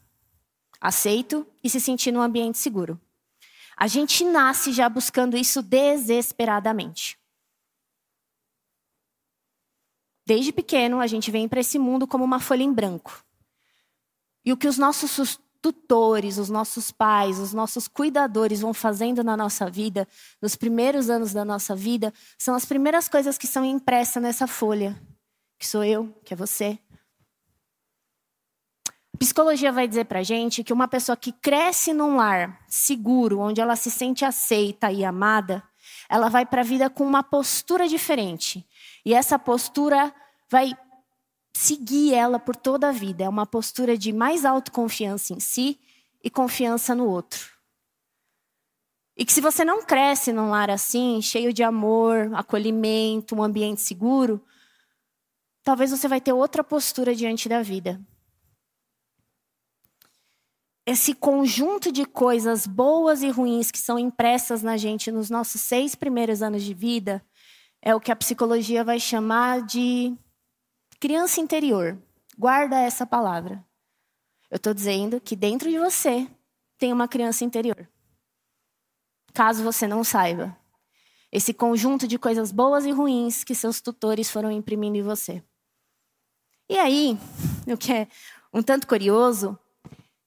aceito 0.79 1.47
e 1.63 1.69
se 1.69 1.79
sentir 1.79 2.11
num 2.11 2.21
ambiente 2.21 2.59
seguro. 2.59 3.01
A 3.75 3.87
gente 3.87 4.23
nasce 4.23 4.71
já 4.71 4.87
buscando 4.87 5.35
isso 5.35 5.63
desesperadamente. 5.63 7.17
Desde 10.27 10.51
pequeno, 10.51 10.99
a 10.99 11.07
gente 11.07 11.31
vem 11.31 11.47
para 11.47 11.61
esse 11.61 11.79
mundo 11.79 12.05
como 12.05 12.23
uma 12.23 12.39
folha 12.39 12.61
em 12.61 12.71
branco. 12.71 13.25
E 14.45 14.53
o 14.53 14.57
que 14.57 14.67
os 14.67 14.77
nossos 14.77 15.39
tutores, 15.59 16.37
os 16.37 16.51
nossos 16.51 16.91
pais, 16.91 17.39
os 17.39 17.51
nossos 17.51 17.87
cuidadores 17.87 18.61
vão 18.61 18.75
fazendo 18.75 19.23
na 19.23 19.35
nossa 19.35 19.67
vida, 19.71 20.07
nos 20.39 20.55
primeiros 20.55 21.09
anos 21.09 21.33
da 21.33 21.43
nossa 21.43 21.75
vida, 21.75 22.13
são 22.37 22.53
as 22.53 22.63
primeiras 22.63 23.09
coisas 23.09 23.39
que 23.39 23.47
são 23.47 23.65
impressas 23.65 24.21
nessa 24.21 24.45
folha, 24.45 24.95
que 25.57 25.65
sou 25.65 25.83
eu, 25.83 26.15
que 26.23 26.35
é 26.35 26.37
você. 26.37 26.79
Psicologia 29.19 29.69
vai 29.69 29.85
dizer 29.85 30.05
pra 30.05 30.23
gente 30.23 30.63
que 30.63 30.71
uma 30.71 30.87
pessoa 30.87 31.17
que 31.17 31.33
cresce 31.33 31.93
num 31.93 32.15
lar 32.15 32.57
seguro, 32.69 33.39
onde 33.39 33.59
ela 33.59 33.75
se 33.75 33.91
sente 33.91 34.23
aceita 34.23 34.89
e 34.93 35.03
amada, 35.03 35.61
ela 36.07 36.29
vai 36.29 36.45
para 36.45 36.61
a 36.61 36.63
vida 36.63 36.89
com 36.89 37.03
uma 37.03 37.21
postura 37.21 37.85
diferente. 37.85 38.65
E 39.05 39.13
essa 39.13 39.37
postura 39.37 40.15
vai 40.49 40.71
seguir 41.53 42.13
ela 42.13 42.39
por 42.39 42.55
toda 42.55 42.87
a 42.87 42.91
vida. 42.93 43.25
É 43.25 43.29
uma 43.29 43.45
postura 43.45 43.97
de 43.97 44.13
mais 44.13 44.45
autoconfiança 44.45 45.33
em 45.33 45.39
si 45.41 45.77
e 46.23 46.29
confiança 46.29 46.95
no 46.95 47.05
outro. 47.05 47.59
E 49.17 49.25
que 49.25 49.33
se 49.33 49.41
você 49.41 49.65
não 49.65 49.83
cresce 49.83 50.31
num 50.31 50.49
lar 50.49 50.69
assim, 50.69 51.21
cheio 51.21 51.51
de 51.51 51.61
amor, 51.61 52.33
acolhimento, 52.33 53.35
um 53.35 53.43
ambiente 53.43 53.81
seguro, 53.81 54.41
talvez 55.61 55.91
você 55.91 56.07
vai 56.07 56.21
ter 56.21 56.31
outra 56.31 56.63
postura 56.63 57.13
diante 57.13 57.49
da 57.49 57.61
vida. 57.61 57.99
Esse 60.89 61.13
conjunto 61.13 61.91
de 61.91 62.03
coisas 62.03 62.65
boas 62.65 63.21
e 63.21 63.29
ruins 63.29 63.69
que 63.69 63.77
são 63.77 63.99
impressas 63.99 64.63
na 64.63 64.75
gente 64.75 65.11
nos 65.11 65.29
nossos 65.29 65.61
seis 65.61 65.93
primeiros 65.93 66.41
anos 66.41 66.63
de 66.63 66.73
vida 66.73 67.23
é 67.79 67.93
o 67.93 67.99
que 67.99 68.11
a 68.11 68.15
psicologia 68.15 68.83
vai 68.83 68.99
chamar 68.99 69.61
de 69.61 70.17
Criança 70.99 71.39
interior, 71.39 71.95
guarda 72.35 72.79
essa 72.79 73.05
palavra. 73.05 73.63
Eu 74.49 74.55
estou 74.55 74.73
dizendo 74.73 75.21
que 75.21 75.35
dentro 75.35 75.69
de 75.69 75.77
você 75.77 76.27
tem 76.79 76.91
uma 76.91 77.07
criança 77.07 77.45
interior. 77.45 77.87
Caso 79.31 79.63
você 79.63 79.85
não 79.85 80.03
saiba, 80.03 80.57
esse 81.31 81.53
conjunto 81.53 82.07
de 82.07 82.17
coisas 82.17 82.51
boas 82.51 82.83
e 82.83 82.89
ruins 82.89 83.43
que 83.43 83.53
seus 83.53 83.79
tutores 83.79 84.31
foram 84.31 84.51
imprimindo 84.51 84.97
em 84.97 85.03
você. 85.03 85.43
E 86.67 86.79
aí, 86.79 87.15
o 87.71 87.77
que 87.77 87.93
é 87.93 88.07
um 88.51 88.63
tanto 88.63 88.87
curioso 88.87 89.55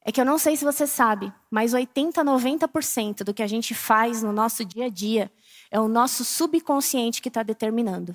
é 0.04 0.10
que 0.10 0.20
eu 0.20 0.24
não 0.24 0.38
sei 0.38 0.56
se 0.56 0.64
você 0.64 0.86
sabe, 0.86 1.32
mas 1.50 1.74
80, 1.74 2.24
90% 2.24 3.22
do 3.22 3.32
que 3.32 3.42
a 3.42 3.46
gente 3.46 3.74
faz 3.74 4.22
no 4.22 4.32
nosso 4.32 4.64
dia 4.64 4.86
a 4.86 4.88
dia 4.88 5.30
é 5.70 5.78
o 5.78 5.88
nosso 5.88 6.24
subconsciente 6.24 7.22
que 7.22 7.28
está 7.28 7.42
determinando. 7.42 8.14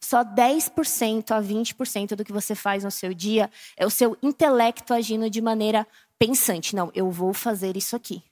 Só 0.00 0.24
10% 0.24 1.32
a 1.32 1.42
20% 1.42 2.14
do 2.14 2.24
que 2.24 2.32
você 2.32 2.54
faz 2.54 2.84
no 2.84 2.90
seu 2.90 3.12
dia 3.12 3.50
é 3.76 3.84
o 3.84 3.90
seu 3.90 4.16
intelecto 4.22 4.94
agindo 4.94 5.28
de 5.28 5.40
maneira 5.40 5.86
pensante. 6.18 6.74
Não, 6.74 6.90
eu 6.94 7.10
vou 7.10 7.34
fazer 7.34 7.76
isso 7.76 7.94
aqui. 7.94 8.22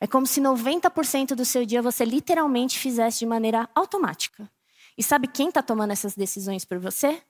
É 0.00 0.06
como 0.06 0.26
se 0.26 0.40
90% 0.40 1.34
do 1.34 1.44
seu 1.44 1.64
dia 1.64 1.82
você 1.82 2.04
literalmente 2.04 2.78
fizesse 2.78 3.20
de 3.20 3.26
maneira 3.26 3.68
automática. 3.74 4.50
E 4.96 5.02
sabe 5.02 5.28
quem 5.28 5.48
está 5.48 5.62
tomando 5.62 5.92
essas 5.92 6.14
decisões 6.14 6.64
por 6.64 6.78
você? 6.78 7.22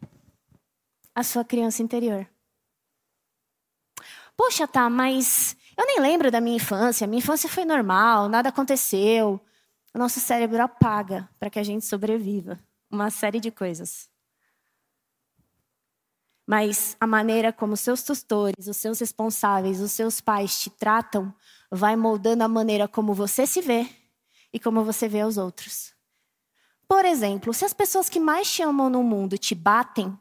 A 1.15 1.23
sua 1.23 1.45
criança 1.45 1.83
interior. 1.83 2.27
Poxa, 4.39 4.69
tá, 4.69 4.89
mas 4.89 5.57
eu 5.77 5.85
nem 5.85 5.99
lembro 6.01 6.31
da 6.31 6.41
minha 6.41 6.55
infância. 6.55 7.09
Minha 7.09 7.19
infância 7.19 7.49
foi 7.49 7.65
normal, 7.65 8.29
nada 8.29 8.51
aconteceu. 8.51 9.41
O 9.93 9.99
nosso 9.99 10.21
cérebro 10.21 10.63
apaga 10.63 11.29
para 11.41 11.51
que 11.51 11.59
a 11.59 11.63
gente 11.65 11.85
sobreviva 11.85 12.57
uma 12.89 13.11
série 13.11 13.41
de 13.41 13.51
coisas. 13.51 14.09
Mas 16.47 16.97
a 17.01 17.07
maneira 17.07 17.53
como 17.53 17.77
seus 17.77 18.05
tutores, 18.05 18.69
os 18.69 18.77
seus 18.77 19.01
responsáveis, 19.01 19.81
os 19.81 19.91
seus 19.91 20.21
pais 20.21 20.61
te 20.61 20.71
tratam, 20.71 21.35
vai 21.69 21.97
moldando 21.97 22.45
a 22.45 22.49
maneira 22.49 22.87
como 22.87 23.13
você 23.13 23.45
se 23.45 23.61
vê 23.61 23.91
e 24.53 24.61
como 24.61 24.85
você 24.85 25.09
vê 25.09 25.25
os 25.25 25.37
outros. 25.37 25.93
Por 26.87 27.05
exemplo, 27.05 27.53
se 27.53 27.65
as 27.65 27.75
pessoas 27.75 28.09
que 28.09 28.21
mais 28.21 28.51
te 28.51 28.63
amam 28.63 28.89
no 28.89 29.03
mundo 29.03 29.37
te 29.37 29.55
batem, 29.55 30.17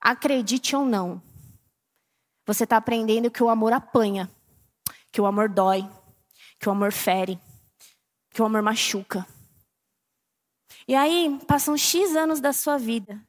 acredite 0.00 0.74
ou 0.74 0.84
não, 0.84 1.22
você 2.46 2.64
está 2.64 2.76
aprendendo 2.76 3.30
que 3.30 3.42
o 3.42 3.48
amor 3.48 3.72
apanha, 3.72 4.30
que 5.10 5.20
o 5.20 5.26
amor 5.26 5.48
dói, 5.48 5.88
que 6.58 6.68
o 6.68 6.72
amor 6.72 6.92
fere, 6.92 7.38
que 8.30 8.40
o 8.40 8.44
amor 8.44 8.62
machuca. 8.62 9.26
E 10.86 10.94
aí, 10.94 11.40
passam 11.46 11.76
X 11.76 12.14
anos 12.14 12.40
da 12.40 12.52
sua 12.52 12.78
vida. 12.78 13.20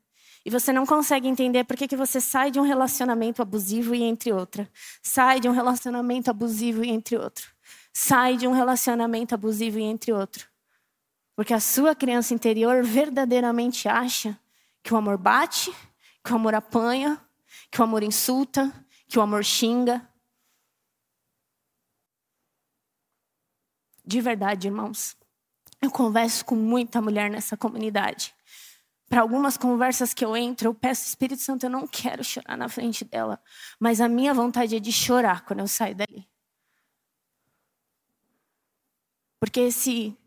E 0.46 0.50
você 0.50 0.72
não 0.72 0.86
consegue 0.86 1.28
entender 1.28 1.64
por 1.66 1.76
que, 1.76 1.88
que 1.88 1.96
você 1.96 2.22
sai 2.22 2.52
de 2.52 2.60
um 2.60 2.64
relacionamento 2.64 3.42
abusivo 3.42 3.94
e 3.96 4.04
entre 4.04 4.32
outra. 4.32 4.70
Sai 5.02 5.40
de 5.40 5.50
um 5.50 5.52
relacionamento 5.52 6.30
abusivo 6.30 6.86
e 6.86 6.90
entre 6.90 7.18
outro. 7.18 7.52
Sai 7.92 8.38
de 8.38 8.48
um 8.48 8.54
relacionamento 8.54 9.34
abusivo 9.34 9.80
e 9.80 9.84
entre 9.84 10.14
outro. 10.14 10.48
Porque 11.36 11.54
a 11.54 11.60
sua 11.60 11.94
criança 11.96 12.34
interior 12.34 12.84
verdadeiramente 12.84 13.90
acha 13.90 14.40
que 14.82 14.94
o 14.94 14.98
amor 14.98 15.18
bate, 15.18 15.74
que 16.24 16.32
o 16.32 16.36
amor 16.36 16.56
apanha, 16.56 17.20
que 17.70 17.82
o 17.82 17.84
amor 17.84 18.04
insulta, 18.04 18.72
que 19.08 19.18
o 19.18 19.22
amor 19.22 19.44
xinga. 19.44 20.08
De 24.06 24.22
verdade, 24.22 24.68
irmãos. 24.68 25.16
Eu 25.82 25.92
converso 25.92 26.44
com 26.46 26.56
muita 26.56 27.02
mulher 27.02 27.30
nessa 27.30 27.56
comunidade. 27.56 28.36
Para 29.10 29.22
algumas 29.22 29.56
conversas 29.58 30.14
que 30.14 30.26
eu 30.26 30.36
entro, 30.36 30.68
eu 30.68 30.74
peço, 30.74 31.08
Espírito 31.08 31.42
Santo, 31.42 31.66
eu 31.66 31.70
não 31.70 31.88
quero 31.88 32.24
chorar 32.24 32.58
na 32.58 32.68
frente 32.68 33.06
dela. 33.06 33.42
Mas 33.80 34.02
a 34.02 34.10
minha 34.10 34.34
vontade 34.34 34.76
é 34.76 34.80
de 34.80 34.92
chorar 34.92 35.46
quando 35.46 35.60
eu 35.60 35.68
saio 35.68 35.96
dali. 35.96 36.28
Porque 39.40 39.72
se 39.72 40.18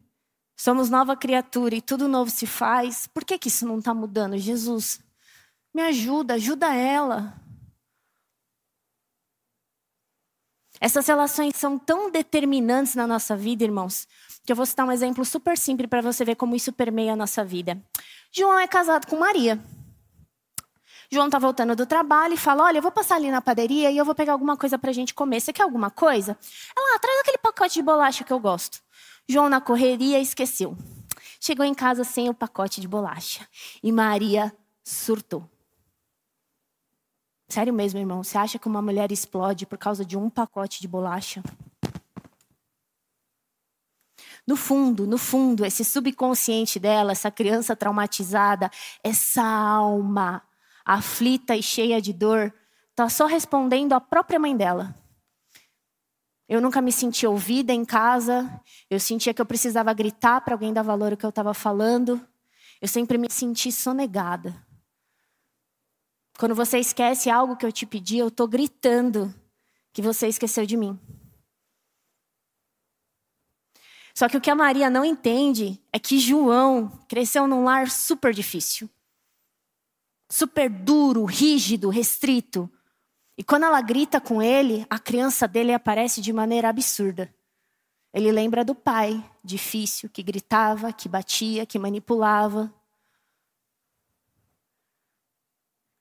somos 0.56 0.88
nova 0.88 1.16
criatura 1.16 1.74
e 1.74 1.82
tudo 1.82 2.08
novo 2.08 2.30
se 2.30 2.46
faz, 2.46 3.06
por 3.08 3.24
que, 3.24 3.38
que 3.38 3.48
isso 3.48 3.66
não 3.66 3.78
está 3.78 3.92
mudando? 3.92 4.38
Jesus, 4.38 5.00
me 5.74 5.82
ajuda, 5.82 6.34
ajuda 6.34 6.74
ela. 6.74 7.38
Essas 10.80 11.06
relações 11.06 11.54
são 11.56 11.78
tão 11.78 12.10
determinantes 12.10 12.94
na 12.94 13.06
nossa 13.06 13.36
vida, 13.36 13.62
irmãos, 13.62 14.08
que 14.44 14.50
eu 14.50 14.56
vou 14.56 14.64
citar 14.64 14.86
um 14.86 14.92
exemplo 14.92 15.24
super 15.24 15.58
simples 15.58 15.88
para 15.90 16.00
você 16.00 16.24
ver 16.24 16.36
como 16.36 16.56
isso 16.56 16.72
permeia 16.72 17.12
a 17.12 17.16
nossa 17.16 17.44
vida. 17.44 17.78
João 18.32 18.58
é 18.58 18.66
casado 18.66 19.06
com 19.06 19.16
Maria. 19.16 19.62
João 21.12 21.26
está 21.26 21.38
voltando 21.38 21.76
do 21.76 21.84
trabalho 21.84 22.34
e 22.34 22.38
fala: 22.38 22.64
Olha, 22.64 22.78
eu 22.78 22.82
vou 22.82 22.92
passar 22.92 23.16
ali 23.16 23.30
na 23.30 23.42
padaria 23.42 23.90
e 23.90 23.98
eu 23.98 24.04
vou 24.04 24.14
pegar 24.14 24.32
alguma 24.32 24.56
coisa 24.56 24.78
para 24.78 24.90
a 24.90 24.94
gente 24.94 25.12
comer. 25.12 25.40
Você 25.40 25.52
quer 25.52 25.64
alguma 25.64 25.90
coisa? 25.90 26.38
Ela, 26.74 26.96
ah, 26.96 26.98
traz 26.98 27.20
aquele 27.20 27.38
pacote 27.38 27.74
de 27.74 27.82
bolacha 27.82 28.24
que 28.24 28.32
eu 28.32 28.38
gosto. 28.38 28.80
João, 29.28 29.48
na 29.48 29.60
correria, 29.60 30.18
esqueceu. 30.18 30.76
Chegou 31.40 31.64
em 31.64 31.74
casa 31.74 32.04
sem 32.04 32.28
o 32.28 32.34
pacote 32.34 32.80
de 32.80 32.88
bolacha. 32.88 33.46
E 33.82 33.90
Maria 33.90 34.54
surtou. 34.84 35.48
Sério 37.50 37.74
mesmo, 37.74 37.98
irmão? 37.98 38.22
Você 38.22 38.38
acha 38.38 38.60
que 38.60 38.68
uma 38.68 38.80
mulher 38.80 39.10
explode 39.10 39.66
por 39.66 39.76
causa 39.76 40.04
de 40.04 40.16
um 40.16 40.30
pacote 40.30 40.80
de 40.80 40.86
bolacha? 40.86 41.42
No 44.46 44.54
fundo, 44.54 45.04
no 45.04 45.18
fundo, 45.18 45.66
esse 45.66 45.84
subconsciente 45.84 46.78
dela, 46.78 47.10
essa 47.10 47.28
criança 47.28 47.74
traumatizada, 47.74 48.70
essa 49.02 49.42
alma 49.42 50.42
aflita 50.84 51.56
e 51.56 51.62
cheia 51.62 52.00
de 52.00 52.12
dor, 52.12 52.54
está 52.90 53.08
só 53.08 53.26
respondendo 53.26 53.94
à 53.94 54.00
própria 54.00 54.38
mãe 54.38 54.56
dela. 54.56 54.94
Eu 56.48 56.60
nunca 56.60 56.80
me 56.80 56.92
senti 56.92 57.26
ouvida 57.26 57.72
em 57.72 57.84
casa, 57.84 58.60
eu 58.88 59.00
sentia 59.00 59.34
que 59.34 59.42
eu 59.42 59.46
precisava 59.46 59.92
gritar 59.92 60.40
para 60.42 60.54
alguém 60.54 60.72
dar 60.72 60.82
valor 60.82 61.12
ao 61.12 61.18
que 61.18 61.26
eu 61.26 61.30
estava 61.30 61.52
falando, 61.52 62.24
eu 62.80 62.86
sempre 62.86 63.18
me 63.18 63.28
senti 63.28 63.72
sonegada. 63.72 64.69
Quando 66.40 66.54
você 66.54 66.78
esquece 66.78 67.28
algo 67.28 67.54
que 67.54 67.66
eu 67.66 67.70
te 67.70 67.84
pedi, 67.84 68.16
eu 68.16 68.28
estou 68.28 68.48
gritando 68.48 69.34
que 69.92 70.00
você 70.00 70.26
esqueceu 70.26 70.64
de 70.64 70.74
mim. 70.74 70.98
Só 74.14 74.26
que 74.26 74.38
o 74.38 74.40
que 74.40 74.48
a 74.48 74.54
Maria 74.54 74.88
não 74.88 75.04
entende 75.04 75.78
é 75.92 75.98
que 75.98 76.18
João 76.18 76.88
cresceu 77.06 77.46
num 77.46 77.62
lar 77.62 77.90
super 77.90 78.32
difícil. 78.32 78.88
Super 80.30 80.70
duro, 80.70 81.26
rígido, 81.26 81.90
restrito. 81.90 82.70
E 83.36 83.44
quando 83.44 83.64
ela 83.64 83.82
grita 83.82 84.18
com 84.18 84.40
ele, 84.40 84.86
a 84.88 84.98
criança 84.98 85.46
dele 85.46 85.74
aparece 85.74 86.22
de 86.22 86.32
maneira 86.32 86.70
absurda. 86.70 87.30
Ele 88.14 88.32
lembra 88.32 88.64
do 88.64 88.74
pai, 88.74 89.22
difícil, 89.44 90.08
que 90.08 90.22
gritava, 90.22 90.90
que 90.90 91.06
batia, 91.06 91.66
que 91.66 91.78
manipulava. 91.78 92.72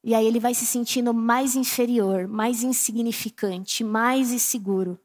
E 0.04 0.16
aí 0.16 0.26
ele 0.26 0.40
vai 0.40 0.54
se 0.54 0.66
sentindo 0.66 1.14
mais 1.14 1.56
inferior, 1.56 2.28
mais 2.28 2.64
insignificante, 2.64 3.84
mais 3.84 4.32
inseguro. 4.32 5.00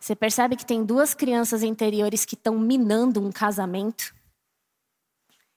Você 0.00 0.16
percebe 0.16 0.56
que 0.56 0.64
tem 0.64 0.84
duas 0.84 1.14
crianças 1.14 1.62
interiores 1.62 2.24
que 2.24 2.34
estão 2.34 2.58
minando 2.58 3.24
um 3.24 3.30
casamento? 3.30 4.14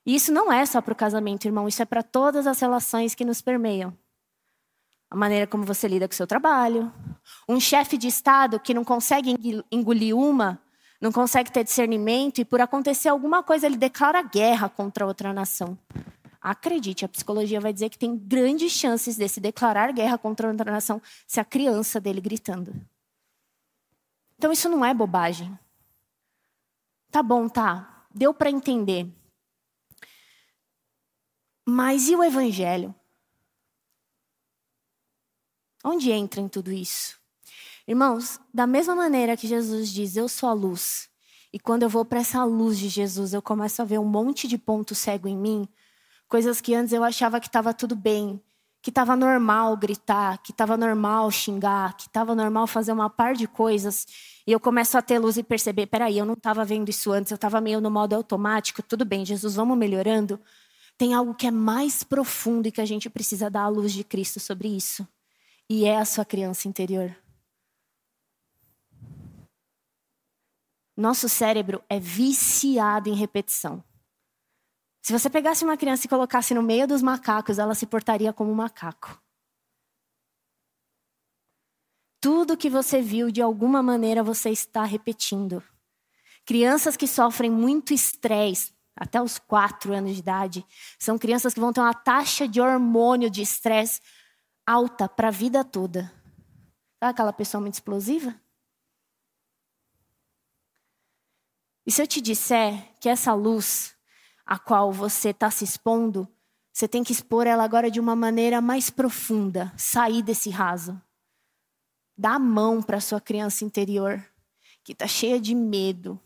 E 0.06 0.14
isso 0.14 0.34
não 0.34 0.52
é 0.52 0.66
só 0.66 0.82
para 0.82 0.92
o 0.92 0.96
casamento, 0.96 1.46
irmão, 1.46 1.68
isso 1.68 1.82
é 1.82 1.86
para 1.86 2.04
todas 2.04 2.46
as 2.46 2.60
relações 2.60 3.16
que 3.16 3.24
nos 3.24 3.42
permeiam. 3.42 3.98
a 5.10 5.16
maneira 5.16 5.46
como 5.46 5.64
você 5.64 5.88
lida 5.88 6.08
com 6.08 6.14
o 6.14 6.16
seu 6.16 6.26
trabalho. 6.26 6.92
Um 7.48 7.60
chefe 7.60 7.98
de 7.98 8.08
Estado 8.08 8.60
que 8.60 8.74
não 8.74 8.84
consegue 8.84 9.36
engolir 9.72 10.18
uma, 10.18 10.60
não 11.00 11.12
consegue 11.12 11.52
ter 11.52 11.64
discernimento 11.64 12.40
e, 12.40 12.46
por 12.46 12.60
acontecer 12.60 13.10
alguma 13.10 13.44
coisa, 13.44 13.66
ele 13.68 13.78
declara 13.78 14.22
guerra 14.24 14.68
contra 14.68 15.06
outra 15.06 15.32
nação. 15.32 15.78
Acredite, 16.44 17.06
a 17.06 17.08
psicologia 17.08 17.62
vai 17.62 17.72
dizer 17.72 17.90
que 17.90 17.98
tem 17.98 18.18
grandes 18.18 18.74
chances 18.74 19.16
desse 19.16 19.40
declarar 19.40 19.94
guerra 19.94 20.18
contra 20.18 20.50
outra 20.50 20.70
nação 20.70 21.02
se 21.26 21.40
a 21.40 21.46
criança 21.46 22.02
dele 22.02 22.20
gritando. 22.20 22.76
Então 24.38 24.52
isso 24.52 24.68
não 24.68 24.84
é 24.84 24.94
bobagem. 24.94 25.58
Tá 27.10 27.24
bom, 27.24 27.48
tá. 27.48 28.06
Deu 28.14 28.34
para 28.34 28.50
entender. 28.50 29.10
Mas 31.66 32.10
e 32.10 32.16
o 32.16 32.22
evangelho? 32.22 32.94
Onde 35.82 36.12
entra 36.12 36.42
em 36.42 36.50
tudo 36.50 36.74
isso? 36.74 37.18
Irmãos, 37.88 38.38
da 38.54 38.68
mesma 38.68 38.94
maneira 38.94 39.38
que 39.38 39.48
Jesus 39.48 39.94
diz, 39.94 40.18
eu 40.18 40.28
sou 40.28 40.50
a 40.50 40.54
luz, 40.54 41.10
e 41.54 41.60
quando 41.60 41.84
eu 41.84 41.90
vou 41.90 42.04
para 42.04 42.20
essa 42.20 42.44
luz 42.44 42.78
de 42.78 42.90
Jesus, 42.90 43.34
eu 43.34 43.42
começo 43.42 43.82
a 43.82 43.86
ver 43.86 44.00
um 44.00 44.06
monte 44.06 44.46
de 44.46 44.58
ponto 44.58 44.94
cego 44.94 45.28
em 45.28 45.38
mim, 45.38 45.70
coisas 46.34 46.60
que 46.60 46.74
antes 46.74 46.92
eu 46.92 47.04
achava 47.04 47.40
que 47.40 47.46
estava 47.46 47.76
tudo 47.76 47.96
bem, 47.96 48.42
que 48.82 48.90
estava 48.90 49.16
normal 49.16 49.78
gritar, 49.78 50.42
que 50.42 50.50
estava 50.50 50.76
normal 50.76 51.30
xingar, 51.30 51.96
que 51.96 52.08
estava 52.08 52.34
normal 52.34 52.66
fazer 52.66 52.92
uma 52.92 53.08
par 53.08 53.36
de 53.36 53.48
coisas, 53.48 54.08
e 54.48 54.52
eu 54.52 54.60
começo 54.60 54.98
a 54.98 55.02
ter 55.04 55.20
luz 55.20 55.38
e 55.38 55.44
perceber, 55.44 55.86
peraí, 55.86 56.18
eu 56.18 56.26
não 56.26 56.34
estava 56.34 56.66
vendo 56.66 56.90
isso 56.90 57.12
antes, 57.12 57.30
eu 57.30 57.36
estava 57.36 57.62
meio 57.62 57.80
no 57.80 57.92
modo 57.92 58.16
automático, 58.16 58.82
tudo 58.82 59.06
bem, 59.06 59.24
Jesus, 59.24 59.54
vamos 59.54 59.78
melhorando. 59.78 60.42
Tem 60.98 61.14
algo 61.14 61.36
que 61.36 61.46
é 61.46 61.52
mais 61.52 62.04
profundo 62.04 62.68
e 62.68 62.72
que 62.72 62.82
a 62.82 62.86
gente 62.86 63.12
precisa 63.12 63.48
dar 63.48 63.66
a 63.66 63.68
luz 63.68 63.94
de 63.94 64.04
Cristo 64.04 64.40
sobre 64.40 64.76
isso. 64.76 65.08
E 65.70 65.86
é 65.86 65.98
a 65.98 66.04
sua 66.04 66.26
criança 66.26 66.68
interior. 66.68 67.16
Nosso 70.98 71.30
cérebro 71.30 71.84
é 71.88 72.00
viciado 72.00 73.08
em 73.08 73.14
repetição. 73.14 73.84
Se 75.04 75.12
você 75.12 75.30
pegasse 75.30 75.66
uma 75.66 75.76
criança 75.76 76.06
e 76.06 76.10
colocasse 76.10 76.54
no 76.54 76.64
meio 76.64 76.88
dos 76.88 77.02
macacos, 77.02 77.60
ela 77.60 77.76
se 77.76 77.86
portaria 77.86 78.32
como 78.32 78.50
um 78.50 78.56
macaco. 78.56 79.22
Tudo 82.22 82.56
que 82.56 82.70
você 82.70 83.02
viu, 83.02 83.30
de 83.30 83.42
alguma 83.42 83.84
maneira, 83.84 84.24
você 84.24 84.50
está 84.50 84.86
repetindo. 84.86 85.62
Crianças 86.46 86.96
que 86.96 87.06
sofrem 87.06 87.52
muito 87.52 87.94
estresse, 87.94 88.74
até 88.96 89.22
os 89.22 89.38
quatro 89.38 89.94
anos 89.94 90.14
de 90.14 90.20
idade, 90.20 90.66
são 90.98 91.18
crianças 91.18 91.54
que 91.54 91.60
vão 91.60 91.74
ter 91.74 91.82
uma 91.82 91.94
taxa 91.94 92.48
de 92.48 92.62
hormônio 92.62 93.30
de 93.30 93.42
estresse 93.42 94.00
alta 94.66 95.10
para 95.10 95.28
a 95.28 95.32
vida 95.32 95.66
toda. 95.66 96.04
Sabe 96.98 97.12
aquela 97.12 97.34
pessoa 97.34 97.60
muito 97.60 97.74
explosiva? 97.74 98.34
E 101.86 101.92
se 101.92 102.02
eu 102.02 102.08
te 102.08 102.22
disser 102.22 102.98
que 103.02 103.10
essa 103.10 103.34
luz 103.34 103.94
a 104.46 104.60
qual 104.60 104.92
você 104.92 105.30
está 105.30 105.50
se 105.50 105.64
expondo, 105.64 106.28
você 106.72 106.88
tem 106.88 107.04
que 107.04 107.12
expor 107.12 107.46
ela 107.46 107.64
agora 107.64 107.92
de 107.92 108.00
uma 108.00 108.16
maneira 108.16 108.60
mais 108.60 108.90
profunda, 108.90 109.72
sair 109.78 110.24
desse 110.24 110.50
raso. 110.50 111.00
Dá 112.18 112.34
a 112.34 112.40
mão 112.40 112.82
para 112.82 113.00
sua 113.00 113.22
criança 113.22 113.64
interior, 113.64 114.24
que 114.84 114.92
está 114.92 115.08
cheia 115.08 115.40
de 115.40 115.54
medo, 115.54 116.20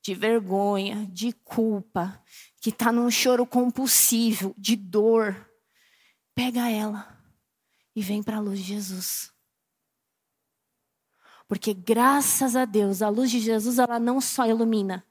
de 0.00 0.14
vergonha, 0.14 1.06
de 1.06 1.32
culpa, 1.32 2.22
que 2.60 2.70
está 2.70 2.92
num 2.92 3.10
choro 3.10 3.44
compulsivo, 3.44 4.54
de 4.56 4.76
dor. 4.76 5.36
Pega 6.34 6.70
ela 6.70 7.20
e 7.94 8.00
vem 8.00 8.22
para 8.22 8.36
a 8.36 8.40
luz 8.40 8.60
de 8.60 8.64
Jesus. 8.64 9.32
Porque 11.48 11.74
graças 11.74 12.54
a 12.54 12.64
Deus, 12.64 13.02
a 13.02 13.08
luz 13.08 13.30
de 13.30 13.40
Jesus 13.40 13.78
ela 13.78 13.98
não 13.98 14.20
só 14.20 14.46
ilumina, 14.46 15.04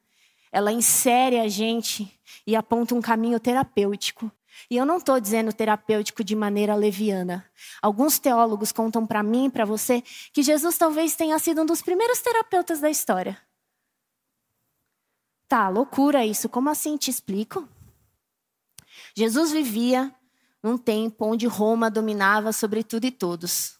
ela 0.52 0.72
insere 0.72 1.38
a 1.38 1.48
gente 1.48 2.18
e 2.46 2.56
aponta 2.56 2.94
um 2.94 3.00
caminho 3.00 3.38
terapêutico. 3.38 4.30
E 4.70 4.76
eu 4.76 4.84
não 4.84 4.98
estou 4.98 5.20
dizendo 5.20 5.52
terapêutico 5.52 6.24
de 6.24 6.34
maneira 6.34 6.74
leviana. 6.74 7.48
Alguns 7.80 8.18
teólogos 8.18 8.72
contam 8.72 9.06
para 9.06 9.22
mim 9.22 9.46
e 9.46 9.50
para 9.50 9.64
você 9.64 10.02
que 10.32 10.42
Jesus 10.42 10.76
talvez 10.76 11.14
tenha 11.14 11.38
sido 11.38 11.62
um 11.62 11.66
dos 11.66 11.80
primeiros 11.80 12.20
terapeutas 12.20 12.80
da 12.80 12.90
história. 12.90 13.40
Tá, 15.46 15.68
loucura 15.68 16.26
isso. 16.26 16.48
Como 16.48 16.68
assim? 16.68 16.96
Te 16.96 17.10
explico. 17.10 17.66
Jesus 19.14 19.50
vivia 19.50 20.14
num 20.62 20.76
tempo 20.76 21.24
onde 21.24 21.46
Roma 21.46 21.90
dominava 21.90 22.52
sobre 22.52 22.82
tudo 22.82 23.06
e 23.06 23.10
todos. 23.10 23.77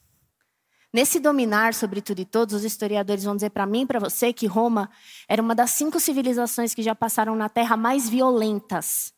Nesse 0.93 1.21
dominar 1.21 1.75
sobre 1.75 2.01
tudo 2.01 2.21
e 2.21 2.25
todos, 2.25 2.55
os 2.55 2.65
historiadores 2.65 3.25
vão 3.25 3.37
dizer 3.37 3.51
para 3.51 3.67
mim 3.67 3.83
e 3.83 3.87
para 3.87 4.01
você 4.01 4.33
que 4.33 4.47
Roma 4.47 4.91
era 5.29 5.43
uma 5.43 5.55
das 5.55 5.71
cinco 5.73 6.01
civilizações 6.01 6.73
que 6.73 6.83
já 6.83 6.95
passaram 6.95 7.37
na 7.37 7.49
Terra 7.49 7.77
mais 7.77 8.09
violentas. 8.09 9.13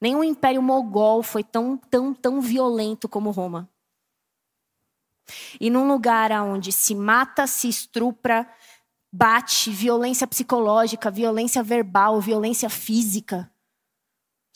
Nenhum 0.00 0.24
império 0.24 0.60
mogol 0.60 1.22
foi 1.22 1.44
tão, 1.44 1.76
tão, 1.76 2.12
tão 2.12 2.40
violento 2.40 3.08
como 3.08 3.30
Roma. 3.30 3.68
E 5.60 5.70
num 5.70 5.86
lugar 5.86 6.32
onde 6.42 6.72
se 6.72 6.94
mata, 6.94 7.46
se 7.46 7.68
estrupra, 7.68 8.46
bate, 9.12 9.70
violência 9.70 10.26
psicológica, 10.26 11.10
violência 11.10 11.62
verbal, 11.62 12.20
violência 12.20 12.68
física, 12.68 13.50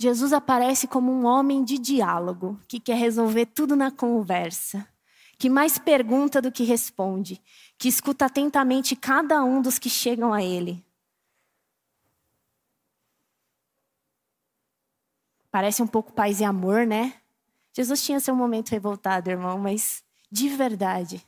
Jesus 0.00 0.32
aparece 0.32 0.86
como 0.86 1.10
um 1.10 1.24
homem 1.24 1.64
de 1.64 1.76
diálogo, 1.76 2.60
que 2.68 2.78
quer 2.78 2.96
resolver 2.96 3.46
tudo 3.46 3.74
na 3.74 3.90
conversa, 3.90 4.86
que 5.38 5.48
mais 5.48 5.78
pergunta 5.78 6.42
do 6.42 6.50
que 6.50 6.64
responde, 6.64 7.40
que 7.78 7.88
escuta 7.88 8.26
atentamente 8.26 8.96
cada 8.96 9.42
um 9.44 9.62
dos 9.62 9.78
que 9.78 9.88
chegam 9.88 10.34
a 10.34 10.42
ele. 10.42 10.84
Parece 15.50 15.80
um 15.80 15.86
pouco 15.86 16.12
paz 16.12 16.40
e 16.40 16.44
amor, 16.44 16.84
né? 16.86 17.14
Jesus 17.72 18.04
tinha 18.04 18.18
seu 18.18 18.34
momento 18.34 18.70
revoltado, 18.70 19.30
irmão, 19.30 19.56
mas 19.58 20.02
de 20.30 20.48
verdade. 20.48 21.24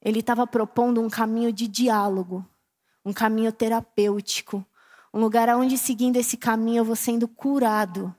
Ele 0.00 0.20
estava 0.20 0.46
propondo 0.46 1.00
um 1.00 1.08
caminho 1.08 1.52
de 1.52 1.66
diálogo, 1.66 2.46
um 3.04 3.12
caminho 3.12 3.50
terapêutico, 3.50 4.64
um 5.12 5.20
lugar 5.20 5.48
onde, 5.56 5.78
seguindo 5.78 6.16
esse 6.16 6.36
caminho, 6.36 6.80
eu 6.80 6.84
vou 6.84 6.96
sendo 6.96 7.26
curado. 7.26 8.14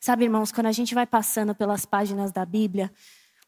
Sabe, 0.00 0.24
irmãos, 0.24 0.52
quando 0.52 0.66
a 0.66 0.72
gente 0.72 0.94
vai 0.94 1.06
passando 1.06 1.54
pelas 1.54 1.84
páginas 1.84 2.30
da 2.30 2.44
Bíblia, 2.44 2.92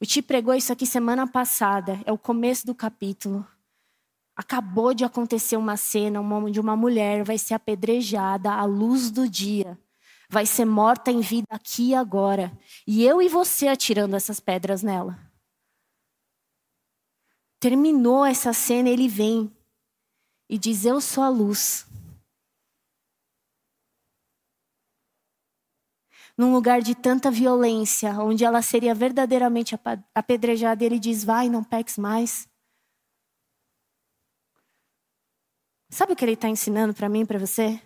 o 0.05 0.07
Ti 0.07 0.21
pregou 0.21 0.55
isso 0.55 0.71
aqui 0.71 0.85
semana 0.85 1.27
passada, 1.27 1.99
é 2.05 2.13
o 2.13 2.19
começo 2.19 2.67
do 2.67 2.75
capítulo. 2.75 3.47
Acabou 4.37 4.93
de 4.93 5.03
acontecer 5.03 5.57
uma 5.57 5.79
cena 5.79 6.21
onde 6.21 6.61
uma 6.61 6.77
mulher 6.77 7.25
vai 7.25 7.39
ser 7.39 7.55
apedrejada 7.55 8.53
à 8.53 8.67
luz 8.67 9.11
do 9.11 9.27
dia, 9.27 9.81
vai 10.29 10.45
ser 10.45 10.67
morta 10.67 11.11
em 11.11 11.21
vida 11.21 11.47
aqui 11.49 11.91
e 11.91 11.95
agora, 11.95 12.53
e 12.87 13.03
eu 13.03 13.23
e 13.23 13.31
você 13.31 13.67
atirando 13.67 14.15
essas 14.15 14.39
pedras 14.39 14.83
nela. 14.83 15.19
Terminou 17.59 18.27
essa 18.27 18.53
cena, 18.53 18.91
ele 18.91 19.09
vem 19.09 19.51
e 20.51 20.59
diz: 20.59 20.85
Eu 20.85 21.01
sou 21.01 21.25
a 21.25 21.31
luz. 21.31 21.87
Num 26.37 26.53
lugar 26.53 26.83
de 26.83 26.95
tanta 26.95 27.31
violência, 27.31 28.11
onde 28.21 28.45
ela 28.45 28.61
seria 28.61 28.95
verdadeiramente 28.95 29.79
apedrejada, 30.15 30.85
ele 30.85 30.99
diz: 30.99 31.25
Vai, 31.25 31.49
não 31.49 31.63
peques 31.63 31.97
mais. 31.97 32.49
Sabe 35.91 36.13
o 36.13 36.17
que 36.17 36.25
ele 36.25 36.33
está 36.33 36.49
ensinando 36.49 36.93
para 36.93 37.09
mim 37.09 37.21
e 37.21 37.27
para 37.27 37.39
você? 37.39 37.81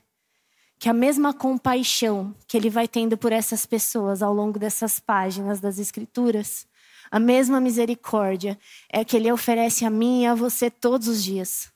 Que 0.78 0.88
a 0.88 0.94
mesma 0.94 1.34
compaixão 1.34 2.34
que 2.46 2.56
ele 2.56 2.70
vai 2.70 2.88
tendo 2.88 3.18
por 3.18 3.32
essas 3.32 3.66
pessoas 3.66 4.22
ao 4.22 4.32
longo 4.32 4.58
dessas 4.58 4.98
páginas 4.98 5.60
das 5.60 5.78
Escrituras, 5.78 6.66
a 7.10 7.18
mesma 7.18 7.60
misericórdia 7.60 8.58
é 8.88 9.04
que 9.04 9.16
ele 9.16 9.30
oferece 9.30 9.84
a 9.84 9.90
mim 9.90 10.22
e 10.22 10.26
a 10.26 10.34
você 10.34 10.70
todos 10.70 11.06
os 11.06 11.22
dias. 11.22 11.70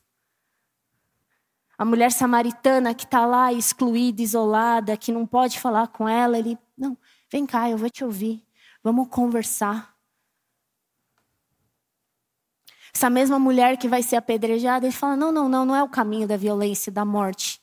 A 1.78 1.84
mulher 1.84 2.12
samaritana 2.12 2.94
que 2.94 3.04
está 3.04 3.26
lá 3.26 3.52
excluída, 3.52 4.22
isolada, 4.22 4.96
que 4.96 5.10
não 5.10 5.26
pode 5.26 5.58
falar 5.58 5.88
com 5.88 6.08
ela, 6.08 6.38
ele, 6.38 6.58
não, 6.76 6.96
vem 7.30 7.46
cá, 7.46 7.68
eu 7.68 7.78
vou 7.78 7.90
te 7.90 8.04
ouvir, 8.04 8.42
vamos 8.82 9.08
conversar. 9.08 9.92
Essa 12.94 13.08
mesma 13.08 13.38
mulher 13.38 13.78
que 13.78 13.88
vai 13.88 14.02
ser 14.02 14.16
apedrejada, 14.16 14.86
ele 14.86 14.92
fala: 14.92 15.16
não, 15.16 15.32
não, 15.32 15.48
não, 15.48 15.64
não 15.64 15.74
é 15.74 15.82
o 15.82 15.88
caminho 15.88 16.28
da 16.28 16.36
violência, 16.36 16.92
da 16.92 17.04
morte, 17.04 17.60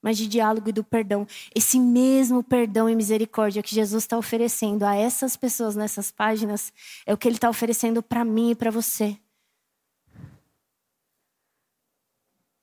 mas 0.00 0.16
de 0.16 0.26
diálogo 0.26 0.70
e 0.70 0.72
do 0.72 0.82
perdão. 0.82 1.26
Esse 1.54 1.78
mesmo 1.78 2.42
perdão 2.42 2.88
e 2.88 2.96
misericórdia 2.96 3.62
que 3.62 3.74
Jesus 3.74 4.04
está 4.04 4.16
oferecendo 4.16 4.84
a 4.84 4.94
essas 4.94 5.36
pessoas 5.36 5.76
nessas 5.76 6.10
páginas 6.10 6.72
é 7.06 7.12
o 7.12 7.18
que 7.18 7.28
ele 7.28 7.36
está 7.36 7.50
oferecendo 7.50 8.02
para 8.02 8.24
mim 8.24 8.50
e 8.50 8.54
para 8.54 8.70
você. 8.70 9.16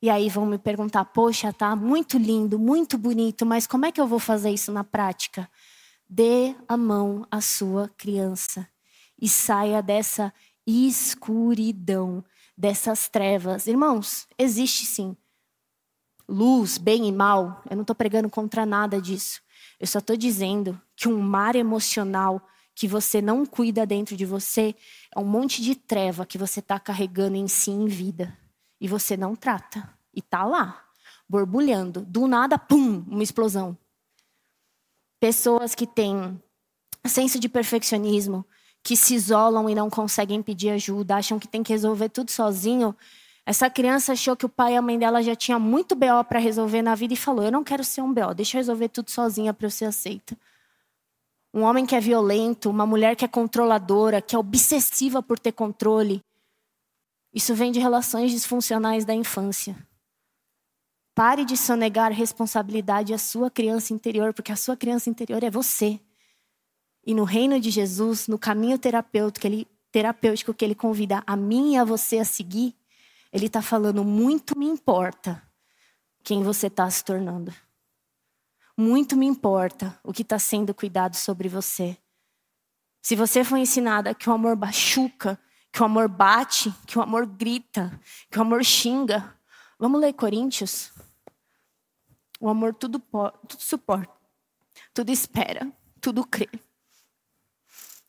E 0.01 0.09
aí 0.09 0.29
vão 0.29 0.45
me 0.45 0.57
perguntar: 0.57 1.05
poxa, 1.05 1.51
tá 1.51 1.75
muito 1.75 2.17
lindo, 2.17 2.57
muito 2.57 2.97
bonito, 2.97 3.45
mas 3.45 3.67
como 3.67 3.85
é 3.85 3.91
que 3.91 3.99
eu 3.99 4.07
vou 4.07 4.19
fazer 4.19 4.49
isso 4.49 4.71
na 4.71 4.83
prática? 4.83 5.49
Dê 6.07 6.55
a 6.67 6.77
mão 6.77 7.27
à 7.29 7.41
sua 7.41 7.89
criança 7.97 8.67
e 9.21 9.27
saia 9.27 9.81
dessa 9.81 10.33
escuridão, 10.65 12.23
dessas 12.57 13.09
trevas. 13.09 13.67
Irmãos, 13.67 14.27
existe 14.37 14.85
sim 14.85 15.15
luz, 16.29 16.77
bem 16.77 17.07
e 17.07 17.11
mal. 17.11 17.63
Eu 17.69 17.75
não 17.75 17.81
estou 17.81 17.95
pregando 17.95 18.29
contra 18.29 18.65
nada 18.65 19.01
disso. 19.01 19.41
Eu 19.79 19.87
só 19.87 19.97
estou 19.99 20.15
dizendo 20.15 20.79
que 20.95 21.09
um 21.09 21.19
mar 21.19 21.55
emocional 21.55 22.41
que 22.75 22.87
você 22.87 23.21
não 23.21 23.45
cuida 23.45 23.85
dentro 23.85 24.15
de 24.15 24.25
você 24.25 24.75
é 25.13 25.19
um 25.19 25.25
monte 25.25 25.61
de 25.61 25.75
treva 25.75 26.25
que 26.25 26.37
você 26.37 26.59
está 26.59 26.79
carregando 26.79 27.35
em 27.35 27.47
si 27.47 27.71
em 27.71 27.87
vida 27.87 28.37
e 28.79 28.87
você 28.87 29.17
não 29.17 29.35
trata 29.35 29.89
e 30.13 30.21
tá 30.21 30.43
lá 30.43 30.83
borbulhando. 31.27 32.01
Do 32.01 32.27
nada, 32.27 32.57
pum, 32.57 33.03
uma 33.07 33.23
explosão. 33.23 33.77
Pessoas 35.19 35.75
que 35.75 35.85
têm 35.85 36.41
senso 37.05 37.39
de 37.39 37.47
perfeccionismo, 37.47 38.45
que 38.83 38.95
se 38.95 39.13
isolam 39.13 39.69
e 39.69 39.75
não 39.75 39.89
conseguem 39.89 40.41
pedir 40.41 40.69
ajuda, 40.69 41.17
acham 41.17 41.37
que 41.37 41.47
tem 41.47 41.61
que 41.61 41.73
resolver 41.73 42.09
tudo 42.09 42.31
sozinho. 42.31 42.95
Essa 43.45 43.69
criança 43.69 44.13
achou 44.13 44.35
que 44.35 44.45
o 44.45 44.49
pai 44.49 44.73
e 44.73 44.77
a 44.77 44.81
mãe 44.81 44.97
dela 44.97 45.21
já 45.21 45.35
tinham 45.35 45.59
muito 45.59 45.95
BO 45.95 46.23
para 46.27 46.39
resolver 46.39 46.81
na 46.81 46.95
vida 46.95 47.13
e 47.13 47.17
falou: 47.17 47.43
Eu 47.43 47.51
não 47.51 47.63
quero 47.63 47.83
ser 47.83 48.01
um 48.01 48.13
BO, 48.13 48.33
deixa 48.33 48.57
eu 48.57 48.59
resolver 48.59 48.89
tudo 48.89 49.11
sozinha 49.11 49.53
para 49.53 49.67
eu 49.67 49.71
ser 49.71 49.85
aceita. 49.85 50.37
Um 51.53 51.63
homem 51.63 51.85
que 51.85 51.95
é 51.95 51.99
violento, 51.99 52.69
uma 52.69 52.85
mulher 52.85 53.15
que 53.15 53.25
é 53.25 53.27
controladora, 53.27 54.21
que 54.21 54.35
é 54.35 54.39
obsessiva 54.39 55.21
por 55.21 55.39
ter 55.39 55.51
controle. 55.51 56.21
Isso 57.39 57.55
vem 57.55 57.71
de 57.71 57.79
relações 57.79 58.31
disfuncionais 58.31 59.05
da 59.05 59.13
infância. 59.13 59.73
Pare 61.15 61.45
de 61.45 61.55
sonegar 61.55 62.11
responsabilidade 62.11 63.13
à 63.13 63.17
sua 63.17 63.49
criança 63.49 63.93
interior, 63.93 64.33
porque 64.33 64.51
a 64.51 64.57
sua 64.57 64.75
criança 64.75 65.09
interior 65.09 65.41
é 65.41 65.49
você. 65.49 66.01
E 67.05 67.13
no 67.13 67.23
reino 67.23 67.57
de 67.57 67.69
Jesus, 67.69 68.27
no 68.27 68.37
caminho 68.37 68.77
terapêutico 68.77 69.39
que 69.39 69.47
ele, 69.47 69.67
terapêutico 69.89 70.53
que 70.53 70.65
ele 70.65 70.75
convida 70.75 71.23
a 71.25 71.37
mim 71.37 71.75
e 71.75 71.77
a 71.77 71.85
você 71.85 72.19
a 72.19 72.25
seguir, 72.25 72.75
ele 73.31 73.45
está 73.45 73.61
falando: 73.61 74.03
muito 74.03 74.59
me 74.59 74.65
importa 74.65 75.41
quem 76.21 76.43
você 76.43 76.67
está 76.67 76.89
se 76.89 77.05
tornando. 77.05 77.53
Muito 78.75 79.15
me 79.15 79.25
importa 79.25 79.97
o 80.03 80.11
que 80.11 80.23
está 80.23 80.37
sendo 80.37 80.73
cuidado 80.73 81.15
sobre 81.15 81.47
você. 81.47 81.97
Se 83.01 83.15
você 83.15 83.45
foi 83.45 83.61
ensinada 83.61 84.13
que 84.13 84.29
o 84.29 84.33
amor 84.33 84.57
machuca, 84.57 85.39
que 85.71 85.81
o 85.81 85.85
amor 85.85 86.07
bate, 86.07 86.73
que 86.85 86.97
o 86.97 87.01
amor 87.01 87.25
grita, 87.25 87.99
que 88.29 88.37
o 88.37 88.41
amor 88.41 88.63
xinga, 88.63 89.35
vamos 89.77 90.01
ler 90.01 90.13
Coríntios? 90.13 90.91
O 92.39 92.49
amor 92.49 92.73
tudo, 92.73 92.99
tudo 92.99 93.61
suporta, 93.61 94.13
tudo 94.93 95.11
espera, 95.11 95.71
tudo 96.01 96.25
crê 96.25 96.49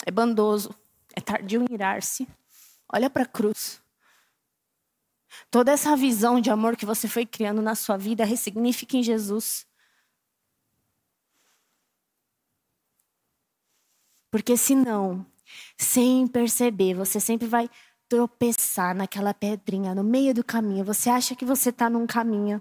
é 0.07 0.11
bandoso, 0.11 0.75
é 1.14 1.20
tardio 1.20 1.62
em 1.62 1.75
irar-se. 1.75 2.29
Olha 2.92 3.11
para 3.11 3.23
a 3.23 3.27
cruz. 3.27 3.81
Toda 5.51 5.73
essa 5.73 5.96
visão 5.96 6.40
de 6.40 6.51
amor 6.51 6.77
que 6.77 6.87
você 6.87 7.07
foi 7.09 7.25
criando 7.25 7.62
na 7.62 7.75
sua 7.75 7.96
vida 7.96 8.25
ressignifica 8.25 8.96
em 8.96 9.03
Jesus. 9.03 9.66
Porque 14.31 14.57
senão, 14.57 15.27
sem 15.77 16.27
perceber, 16.27 16.95
você 16.95 17.21
sempre 17.21 17.47
vai 17.47 17.69
tropeçar 18.09 18.95
naquela 18.95 19.33
pedrinha 19.33 19.95
no 19.95 20.03
meio 20.03 20.35
do 20.35 20.43
caminho. 20.43 20.85
Você 20.85 21.09
acha 21.09 21.37
que 21.37 21.45
você 21.45 21.71
está 21.71 21.89
num 21.89 22.07
caminho 22.07 22.61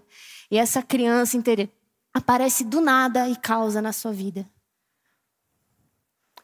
e 0.51 0.57
essa 0.57 0.81
criança 0.81 1.35
inteira 1.35 1.69
aparece 2.13 2.63
do 2.63 2.79
nada 2.79 3.27
e 3.27 3.35
causa 3.35 3.81
na 3.81 3.91
sua 3.91 4.13
vida. 4.13 4.49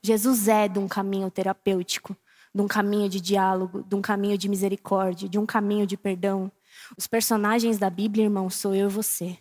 Jesus 0.01 0.47
é 0.47 0.67
de 0.67 0.79
um 0.79 0.88
caminho 0.88 1.29
terapêutico, 1.31 2.15
de 2.53 2.62
um 2.62 2.67
caminho 2.67 3.10
de 3.10 3.19
diálogo, 3.19 3.84
de 3.84 3.95
um 3.95 4.01
caminho 4.01 4.38
de 4.38 4.47
misericórdia, 4.47 5.27
de 5.27 5.38
um 5.38 5.45
caminho 5.45 5.86
de 5.86 5.97
perdão. 5.97 6.51
Os 6.97 7.08
personagens 7.08 7.77
da 7.77 7.89
Bíblia, 7.89 8.25
irmão, 8.25 8.49
sou 8.49 8.75
eu 8.75 8.88
e 8.88 8.91
você. 8.91 9.38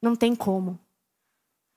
Não 0.00 0.14
tem 0.14 0.34
como. 0.34 0.78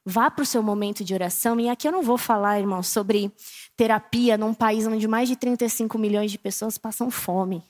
Vá 0.04 0.32
para 0.32 0.42
o 0.42 0.46
seu 0.46 0.64
momento 0.64 1.04
de 1.04 1.14
oração. 1.14 1.60
E 1.60 1.70
aqui 1.70 1.88
eu 1.88 1.92
não 1.92 2.02
vou 2.02 2.18
falar, 2.18 2.60
irmão, 2.60 2.82
sobre 2.82 3.32
terapia 3.76 4.38
num 4.38 4.54
país 4.54 4.88
onde 4.88 5.08
mais 5.08 5.30
de 5.30 5.36
35 5.36 5.98
milhões 5.98 6.32
de 6.32 6.38
pessoas 6.38 6.78
passam 6.78 7.12
fome. 7.12 7.64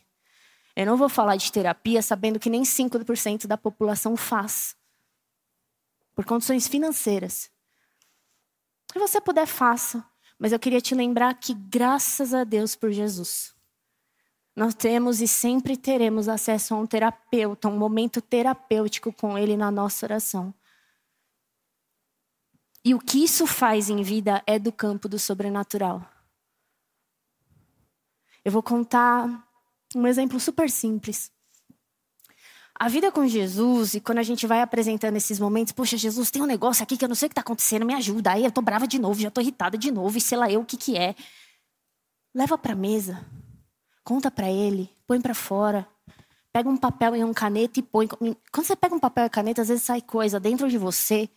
Eu 0.76 0.86
não 0.86 0.96
vou 0.96 1.10
falar 1.10 1.36
de 1.36 1.52
terapia 1.52 2.02
sabendo 2.02 2.40
que 2.40 2.50
nem 2.50 2.64
5% 2.64 3.46
da 3.46 3.58
população 3.58 4.16
faz. 4.16 4.76
Por 6.16 6.24
condições 6.26 6.68
financeiras. 6.68 7.50
Se 8.92 9.00
você 9.00 9.20
puder, 9.20 9.46
faça. 9.46 10.06
Mas 10.40 10.52
eu 10.52 10.60
queria 10.60 10.82
te 10.82 10.96
lembrar 10.96 11.34
que, 11.36 11.54
graças 11.54 12.34
a 12.34 12.44
Deus 12.44 12.76
por 12.76 12.92
Jesus, 12.92 13.54
nós 14.56 14.74
temos 14.74 15.22
e 15.22 15.28
sempre 15.28 15.78
teremos 15.78 16.28
acesso 16.28 16.74
a 16.74 16.78
um 16.78 16.86
terapeuta, 16.86 17.68
um 17.68 17.78
momento 17.78 18.22
terapêutico 18.22 19.14
com 19.14 19.38
Ele 19.38 19.56
na 19.56 19.70
nossa 19.70 20.06
oração. 20.06 20.54
E 22.84 22.96
o 22.96 23.00
que 23.00 23.24
isso 23.24 23.46
faz 23.46 23.90
em 23.90 24.02
vida 24.02 24.42
é 24.48 24.58
do 24.58 24.72
campo 24.72 25.08
do 25.08 25.20
sobrenatural. 25.20 26.04
Eu 28.44 28.52
vou 28.52 28.64
contar 28.64 29.48
um 29.96 30.08
exemplo 30.08 30.40
super 30.40 30.70
simples. 30.70 31.32
A 32.80 32.90
vida 32.90 33.12
com 33.12 33.28
Jesus, 33.28 33.94
e 33.94 34.02
quando 34.02 34.18
a 34.18 34.24
gente 34.24 34.48
vai 34.48 34.62
apresentando 34.62 35.16
esses 35.16 35.40
momentos, 35.40 35.72
poxa, 35.72 35.96
Jesus, 35.96 36.32
tem 36.32 36.42
um 36.42 36.48
negócio 36.48 36.82
aqui 36.82 36.98
que 36.98 37.06
eu 37.06 37.10
não 37.10 37.16
sei 37.16 37.28
o 37.28 37.30
que 37.30 37.34
está 37.34 37.42
acontecendo, 37.42 37.86
me 37.86 37.94
ajuda. 37.94 38.32
Aí 38.32 38.44
eu 38.44 38.52
tô 38.52 38.60
brava 38.60 38.88
de 38.88 38.98
novo, 38.98 39.22
já 39.22 39.30
tô 39.30 39.40
irritada 39.40 39.78
de 39.78 39.92
novo, 39.92 40.18
e 40.18 40.22
sei 40.22 40.36
lá 40.36 40.52
eu 40.52 40.62
o 40.62 40.66
que 40.66 40.76
que 40.76 40.98
é. 40.98 41.14
Leva 42.34 42.58
para 42.58 42.74
mesa, 42.74 43.24
conta 44.04 44.32
para 44.32 44.50
ele, 44.50 44.90
põe 45.06 45.22
para 45.22 45.36
fora. 45.36 45.88
Pega 46.52 46.68
um 46.68 46.76
papel 46.76 47.16
e 47.16 47.24
uma 47.24 47.34
caneta 47.34 47.80
e 47.80 47.84
põe. 47.84 48.08
Quando 48.08 48.66
você 48.66 48.76
pega 48.76 48.96
um 48.96 49.00
papel 49.00 49.26
e 49.26 49.30
caneta, 49.30 49.62
às 49.62 49.68
vezes 49.68 49.84
sai 49.84 50.02
coisa 50.02 50.40
dentro 50.40 50.68
de 50.68 50.78
você. 50.78 51.30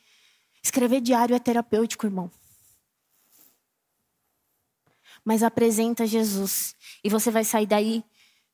Escrever 0.65 1.03
diário 1.03 1.37
é 1.37 1.39
terapêutico, 1.39 2.07
irmão. 2.07 2.31
Mas 5.23 5.43
apresenta 5.43 6.07
Jesus. 6.07 6.75
E 7.05 7.11
você 7.11 7.31
vai 7.31 7.45
sair 7.45 7.67
daí, 7.67 8.03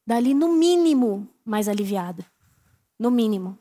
dali 0.05 0.35
no 0.35 0.49
mínimo, 0.49 1.33
mais 1.45 1.69
aliviado 1.69 2.27
no 2.99 3.11
mínimo. 3.11 3.59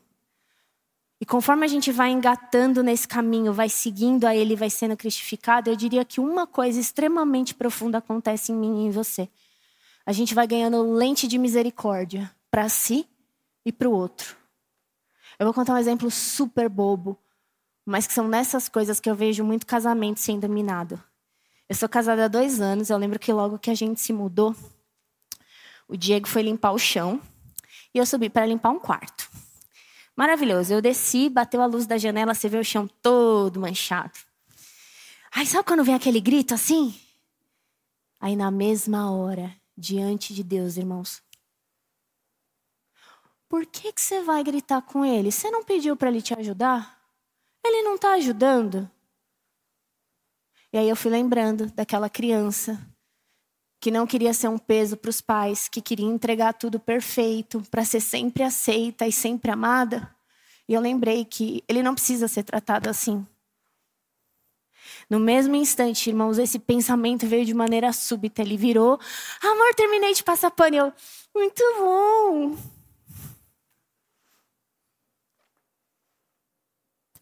E 1.18 1.24
conforme 1.24 1.64
a 1.64 1.68
gente 1.68 1.92
vai 1.92 2.10
engatando 2.10 2.82
nesse 2.82 3.08
caminho, 3.08 3.52
vai 3.52 3.68
seguindo 3.68 4.26
a 4.26 4.34
Ele, 4.34 4.56
vai 4.56 4.68
sendo 4.68 4.96
cristificado, 4.96 5.70
eu 5.70 5.76
diria 5.76 6.04
que 6.04 6.20
uma 6.20 6.46
coisa 6.46 6.78
extremamente 6.78 7.54
profunda 7.54 7.98
acontece 7.98 8.52
em 8.52 8.54
mim 8.54 8.82
e 8.82 8.86
em 8.86 8.90
você. 8.90 9.28
A 10.04 10.12
gente 10.12 10.34
vai 10.34 10.46
ganhando 10.46 10.92
lente 10.92 11.26
de 11.26 11.38
misericórdia 11.38 12.30
para 12.50 12.68
si 12.68 13.06
e 13.64 13.72
para 13.72 13.88
o 13.88 13.92
outro. 13.92 14.36
Eu 15.38 15.46
vou 15.46 15.54
contar 15.54 15.74
um 15.74 15.78
exemplo 15.78 16.10
super 16.10 16.68
bobo, 16.68 17.18
mas 17.90 18.06
que 18.06 18.12
são 18.12 18.28
nessas 18.28 18.68
coisas 18.68 19.00
que 19.00 19.10
eu 19.10 19.16
vejo 19.16 19.42
muito 19.42 19.66
casamento 19.66 20.20
sendo 20.20 20.48
minado. 20.48 21.02
Eu 21.68 21.74
sou 21.74 21.88
casada 21.88 22.26
há 22.26 22.28
dois 22.28 22.60
anos, 22.60 22.88
eu 22.88 22.96
lembro 22.96 23.18
que 23.18 23.32
logo 23.32 23.58
que 23.58 23.68
a 23.68 23.74
gente 23.74 24.00
se 24.00 24.12
mudou, 24.12 24.54
o 25.88 25.96
Diego 25.96 26.28
foi 26.28 26.42
limpar 26.42 26.70
o 26.70 26.78
chão 26.78 27.20
e 27.92 27.98
eu 27.98 28.06
subi 28.06 28.30
para 28.30 28.46
limpar 28.46 28.70
um 28.70 28.78
quarto. 28.78 29.28
Maravilhoso. 30.14 30.72
Eu 30.72 30.80
desci, 30.80 31.28
bateu 31.28 31.60
a 31.60 31.66
luz 31.66 31.84
da 31.84 31.98
janela, 31.98 32.32
você 32.32 32.48
vê 32.48 32.58
o 32.58 32.64
chão 32.64 32.88
todo 33.02 33.58
manchado. 33.58 34.18
Aí 35.32 35.44
sabe 35.44 35.64
quando 35.64 35.82
vem 35.82 35.94
aquele 35.94 36.20
grito 36.20 36.54
assim? 36.54 36.94
Aí 38.20 38.36
na 38.36 38.52
mesma 38.52 39.10
hora, 39.10 39.52
diante 39.76 40.32
de 40.32 40.44
Deus, 40.44 40.76
irmãos. 40.76 41.20
Por 43.48 43.66
que, 43.66 43.92
que 43.92 44.00
você 44.00 44.22
vai 44.22 44.44
gritar 44.44 44.80
com 44.82 45.04
ele? 45.04 45.32
Você 45.32 45.50
não 45.50 45.64
pediu 45.64 45.96
para 45.96 46.08
ele 46.08 46.22
te 46.22 46.34
ajudar? 46.38 46.99
Ele 47.64 47.82
não 47.82 47.94
está 47.94 48.14
ajudando? 48.14 48.90
E 50.72 50.78
aí 50.78 50.88
eu 50.88 50.96
fui 50.96 51.10
lembrando 51.10 51.66
daquela 51.66 52.08
criança 52.08 52.78
que 53.80 53.90
não 53.90 54.06
queria 54.06 54.34
ser 54.34 54.48
um 54.48 54.58
peso 54.58 54.96
para 54.96 55.08
os 55.08 55.20
pais, 55.20 55.68
que 55.68 55.80
queria 55.80 56.06
entregar 56.06 56.52
tudo 56.52 56.78
perfeito, 56.78 57.62
para 57.70 57.84
ser 57.84 58.00
sempre 58.00 58.42
aceita 58.42 59.06
e 59.06 59.12
sempre 59.12 59.50
amada. 59.50 60.14
E 60.68 60.74
eu 60.74 60.80
lembrei 60.80 61.24
que 61.24 61.64
ele 61.66 61.82
não 61.82 61.94
precisa 61.94 62.28
ser 62.28 62.44
tratado 62.44 62.88
assim. 62.88 63.26
No 65.08 65.18
mesmo 65.18 65.56
instante, 65.56 66.10
irmãos, 66.10 66.38
esse 66.38 66.58
pensamento 66.58 67.26
veio 67.26 67.44
de 67.44 67.54
maneira 67.54 67.92
súbita. 67.92 68.42
Ele 68.42 68.56
virou: 68.56 68.98
Amor, 69.42 69.74
terminei 69.74 70.12
de 70.12 70.22
passar 70.22 70.50
pano. 70.50 70.76
E 70.76 70.78
eu, 70.78 70.92
muito 71.34 71.62
bom. 71.78 72.56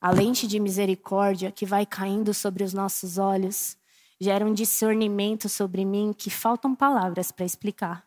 A 0.01 0.11
lente 0.11 0.47
de 0.47 0.61
misericórdia 0.61 1.51
que 1.51 1.67
vai 1.67 1.85
caindo 1.85 2.33
sobre 2.33 2.63
os 2.63 2.73
nossos 2.73 3.19
olhos 3.19 3.77
gera 4.21 4.45
um 4.47 4.55
discernimento 4.55 5.49
sobre 5.49 5.85
mim 5.85 6.13
que 6.17 6.31
faltam 6.31 6.75
palavras 6.75 7.31
para 7.33 7.45
explicar. 7.45 8.07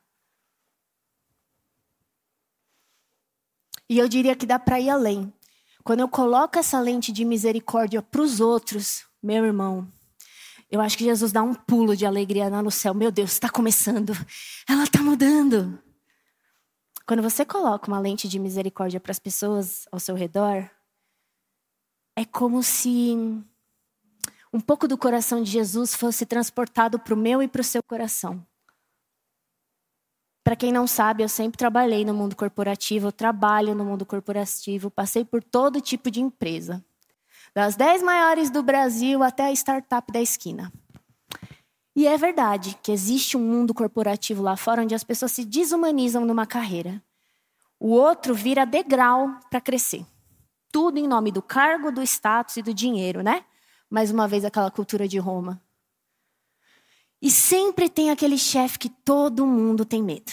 E 3.89 3.99
eu 3.99 4.08
diria 4.08 4.36
que 4.36 4.45
dá 4.45 4.58
para 4.58 4.80
ir 4.80 4.89
além. 4.89 5.34
Quando 5.84 5.99
eu 5.99 6.08
coloco 6.08 6.58
essa 6.58 6.80
lente 6.80 7.12
de 7.12 7.25
misericórdia 7.25 8.01
para 8.01 8.21
os 8.21 8.39
outros, 8.39 9.06
meu 9.21 9.43
irmão, 9.43 9.91
Eu 10.71 10.80
acho 10.80 10.97
que 10.97 11.04
Jesus 11.04 11.34
dá 11.34 11.43
um 11.43 11.54
pulo 11.54 11.97
de 11.97 12.06
alegria 12.06 12.47
lá 12.47 12.63
no 12.63 12.71
céu. 12.71 12.93
Meu 12.93 13.12
Deus, 13.12 13.34
está 13.34 13.49
começando. 13.49 14.13
Ela 14.67 14.84
está 14.84 15.01
mudando. 15.01 15.77
Quando 17.06 17.21
você 17.21 17.43
coloca 17.43 17.89
uma 17.89 17.99
lente 17.99 18.25
de 18.30 18.39
misericórdia 18.39 18.97
para 18.97 19.12
as 19.12 19.19
pessoas 19.19 19.86
ao 19.91 19.99
seu 19.99 20.15
redor, 20.15 20.69
é 22.22 22.26
como 22.26 22.62
se 22.62 23.16
um 24.54 24.60
pouco 24.60 24.88
do 24.88 24.98
coração 24.98 25.42
de 25.42 25.50
Jesus 25.50 25.96
fosse 25.96 26.26
transportado 26.26 27.00
para 27.00 27.14
o 27.14 27.18
meu 27.18 27.42
e 27.42 27.48
para 27.48 27.62
o 27.62 27.64
seu 27.64 27.82
coração. 27.82 28.46
Para 30.44 30.56
quem 30.56 30.72
não 30.72 30.86
sabe, 30.86 31.24
eu 31.24 31.30
sempre 31.30 31.58
trabalhei 31.58 32.06
no 32.06 32.14
mundo 32.14 32.36
corporativo, 32.36 33.08
eu 33.08 33.12
trabalho 33.12 33.74
no 33.74 33.84
mundo 33.84 34.06
corporativo, 34.06 34.92
passei 34.92 35.26
por 35.26 35.44
todo 35.44 35.82
tipo 35.82 36.12
de 36.12 36.22
empresa. 36.22 36.84
Das 37.56 37.76
dez 37.76 38.04
maiores 38.04 38.50
do 38.50 38.62
Brasil 38.62 39.24
até 39.24 39.46
a 39.46 39.52
startup 39.52 40.12
da 40.12 40.22
esquina. 40.22 40.72
E 41.96 42.08
é 42.08 42.18
verdade 42.18 42.78
que 42.84 42.92
existe 42.92 43.36
um 43.36 43.42
mundo 43.42 43.74
corporativo 43.74 44.44
lá 44.44 44.56
fora 44.56 44.84
onde 44.84 44.96
as 44.96 45.04
pessoas 45.04 45.32
se 45.32 45.44
desumanizam 45.44 46.26
numa 46.26 46.46
carreira. 46.46 47.02
O 47.80 47.90
outro 47.90 48.34
vira 48.36 48.66
degrau 48.66 49.40
para 49.50 49.60
crescer. 49.60 50.06
Tudo 50.72 50.98
em 50.98 51.08
nome 51.08 51.32
do 51.32 51.42
cargo, 51.42 51.92
do 51.92 52.02
status 52.02 52.58
e 52.58 52.62
do 52.62 52.74
dinheiro, 52.74 53.22
né? 53.22 53.46
Mais 53.90 54.10
uma 54.10 54.28
vez 54.28 54.46
aquela 54.46 54.72
cultura 54.72 55.08
de 55.08 55.18
Roma. 55.18 55.62
E 57.22 57.30
sempre 57.30 57.90
tem 57.90 58.10
aquele 58.10 58.38
chefe 58.38 58.80
que 58.80 58.90
todo 58.90 59.46
mundo 59.46 59.86
tem 59.86 60.02
medo. 60.02 60.32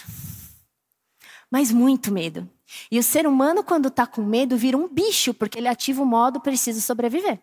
Mas 1.51 1.71
muito 1.73 2.13
medo. 2.13 2.49
E 2.91 2.99
o 2.99 3.03
ser 3.03 3.27
humano, 3.27 3.65
quando 3.65 3.89
está 3.89 4.07
com 4.07 4.23
medo, 4.23 4.57
vira 4.57 4.77
um 4.77 4.89
bicho, 4.89 5.35
porque 5.35 5.59
ele 5.59 5.69
ativa 5.69 6.03
o 6.03 6.07
modo 6.07 6.41
preciso 6.41 6.81
sobreviver. 6.81 7.41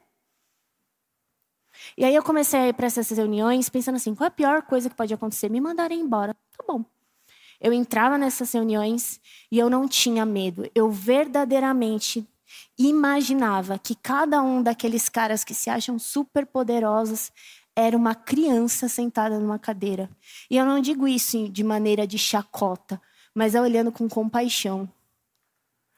E 1.98 2.06
aí 2.06 2.16
eu 2.16 2.24
comecei 2.24 2.60
a 2.60 2.68
ir 2.70 2.74
para 2.74 2.88
essas 2.88 3.10
reuniões 3.10 3.70
pensando 3.70 3.96
assim: 3.96 4.16
qual 4.16 4.26
é 4.26 4.28
a 4.28 4.32
pior 4.32 4.62
coisa 4.64 4.90
que 4.90 4.96
pode 4.96 5.14
acontecer? 5.14 5.50
Me 5.50 5.60
mandarem 5.62 6.00
embora. 6.00 6.34
Tá 6.58 6.64
bom. 6.68 6.84
Eu 7.60 7.74
entrava 7.74 8.18
nessas 8.18 8.52
reuniões 8.52 9.20
e 9.52 9.58
eu 9.58 9.70
não 9.70 9.88
tinha 9.88 10.26
medo. 10.26 10.70
Eu 10.76 10.90
verdadeiramente 10.92 12.28
imaginava 12.78 13.78
que 13.80 13.96
cada 13.96 14.42
um 14.42 14.62
daqueles 14.62 15.10
caras 15.10 15.44
que 15.44 15.54
se 15.54 15.70
acham 15.70 15.98
super 15.98 16.46
poderosos 16.46 17.32
era 17.76 17.98
uma 17.98 18.16
criança 18.16 18.88
sentada 18.88 19.40
numa 19.40 19.60
cadeira. 19.60 20.10
E 20.50 20.58
eu 20.58 20.66
não 20.66 20.80
digo 20.80 21.08
isso 21.08 21.50
de 21.50 21.64
maneira 21.64 22.08
de 22.08 22.18
chacota, 22.18 23.02
mas 23.34 23.54
é 23.54 23.62
olhando 23.62 23.92
com 23.92 24.08
compaixão. 24.08 24.90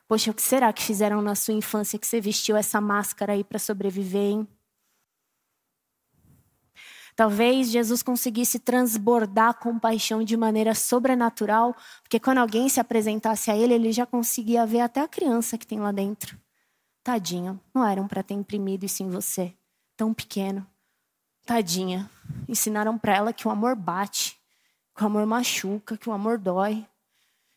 Poxa, 0.08 0.32
o 0.32 0.34
que 0.34 0.42
será 0.42 0.72
que 0.72 0.82
fizeram 0.82 1.22
na 1.22 1.36
sua 1.36 1.54
infância 1.54 2.00
que 2.00 2.08
você 2.08 2.20
vestiu 2.20 2.56
essa 2.56 2.80
máscara 2.82 3.34
aí 3.34 3.44
para 3.44 3.60
sobreviver, 3.60 4.32
hein? 4.32 4.48
Talvez 7.16 7.72
Jesus 7.72 8.04
conseguisse 8.04 8.60
transbordar 8.60 9.56
compaixão 9.56 10.24
de 10.24 10.38
maneira 10.38 10.76
sobrenatural, 10.76 11.76
porque 12.04 12.20
quando 12.20 12.38
alguém 12.38 12.70
se 12.70 12.80
apresentasse 12.80 13.50
a 13.50 13.58
ele, 13.58 13.74
ele 13.74 13.92
já 13.92 14.06
conseguia 14.06 14.68
ver 14.68 14.82
até 14.82 15.02
a 15.02 15.08
criança 15.08 15.58
que 15.58 15.66
tem 15.66 15.80
lá 15.80 15.92
dentro. 15.92 16.40
Tadinho, 17.08 17.58
não 17.74 17.88
eram 17.88 18.06
para 18.06 18.22
ter 18.22 18.34
imprimido 18.34 18.86
isso 18.86 19.02
em 19.02 19.10
você, 19.10 19.54
tão 19.96 20.14
pequeno. 20.14 20.68
Tadinha, 21.46 22.12
ensinaram 22.50 22.98
para 22.98 23.16
ela 23.16 23.32
que 23.32 23.48
o 23.48 23.50
amor 23.50 23.78
bate, 23.78 24.38
que 24.94 25.02
o 25.02 25.06
amor 25.06 25.26
machuca, 25.26 25.96
que 25.96 26.10
o 26.10 26.12
amor 26.12 26.38
dói. 26.38 26.86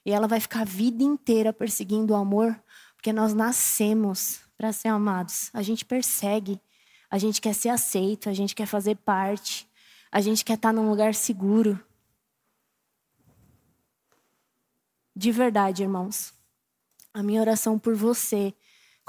E 0.06 0.12
ela 0.12 0.28
vai 0.28 0.38
ficar 0.38 0.60
a 0.60 0.64
vida 0.64 1.02
inteira 1.02 1.52
perseguindo 1.52 2.12
o 2.12 2.16
amor, 2.16 2.56
porque 2.94 3.12
nós 3.12 3.34
nascemos 3.34 4.40
para 4.56 4.72
ser 4.72 4.86
amados. 4.86 5.50
A 5.52 5.62
gente 5.62 5.84
persegue 5.84 6.60
a 7.10 7.18
gente 7.18 7.40
quer 7.40 7.56
ser 7.56 7.70
aceito, 7.70 8.28
a 8.28 8.32
gente 8.32 8.54
quer 8.54 8.66
fazer 8.66 8.94
parte, 8.98 9.68
a 10.12 10.20
gente 10.20 10.44
quer 10.44 10.54
estar 10.54 10.72
num 10.72 10.88
lugar 10.88 11.12
seguro. 11.12 11.84
De 15.16 15.32
verdade, 15.32 15.82
irmãos, 15.82 16.32
a 17.12 17.20
minha 17.20 17.40
oração 17.40 17.76
por 17.80 17.96
você, 17.96 18.54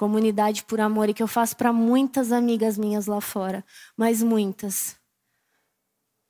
comunidade 0.02 0.64
por 0.64 0.82
amor, 0.82 1.10
e 1.10 1.14
que 1.14 1.22
eu 1.22 1.28
faço 1.28 1.56
para 1.56 1.72
muitas 1.72 2.32
amigas 2.32 2.76
minhas 2.76 3.06
lá 3.06 3.22
fora, 3.22 3.64
mas 3.96 4.24
muitas, 4.24 5.00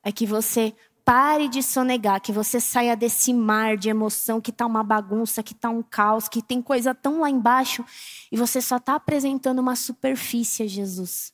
é 0.03 0.11
que 0.11 0.25
você 0.25 0.75
pare 1.05 1.47
de 1.47 1.63
sonegar, 1.63 2.19
que 2.19 2.33
você 2.33 2.59
saia 2.59 2.97
desse 2.97 3.33
mar 3.33 3.77
de 3.77 3.87
emoção 3.87 4.41
que 4.41 4.51
está 4.51 4.65
uma 4.65 4.83
bagunça, 4.83 5.41
que 5.41 5.53
está 5.53 5.69
um 5.69 5.81
caos, 5.81 6.27
que 6.27 6.41
tem 6.41 6.61
coisa 6.61 6.93
tão 6.93 7.21
lá 7.21 7.29
embaixo 7.29 7.85
e 8.29 8.35
você 8.35 8.61
só 8.61 8.75
está 8.75 8.95
apresentando 8.95 9.59
uma 9.59 9.77
superfície 9.77 10.63
a 10.63 10.67
Jesus. 10.67 11.33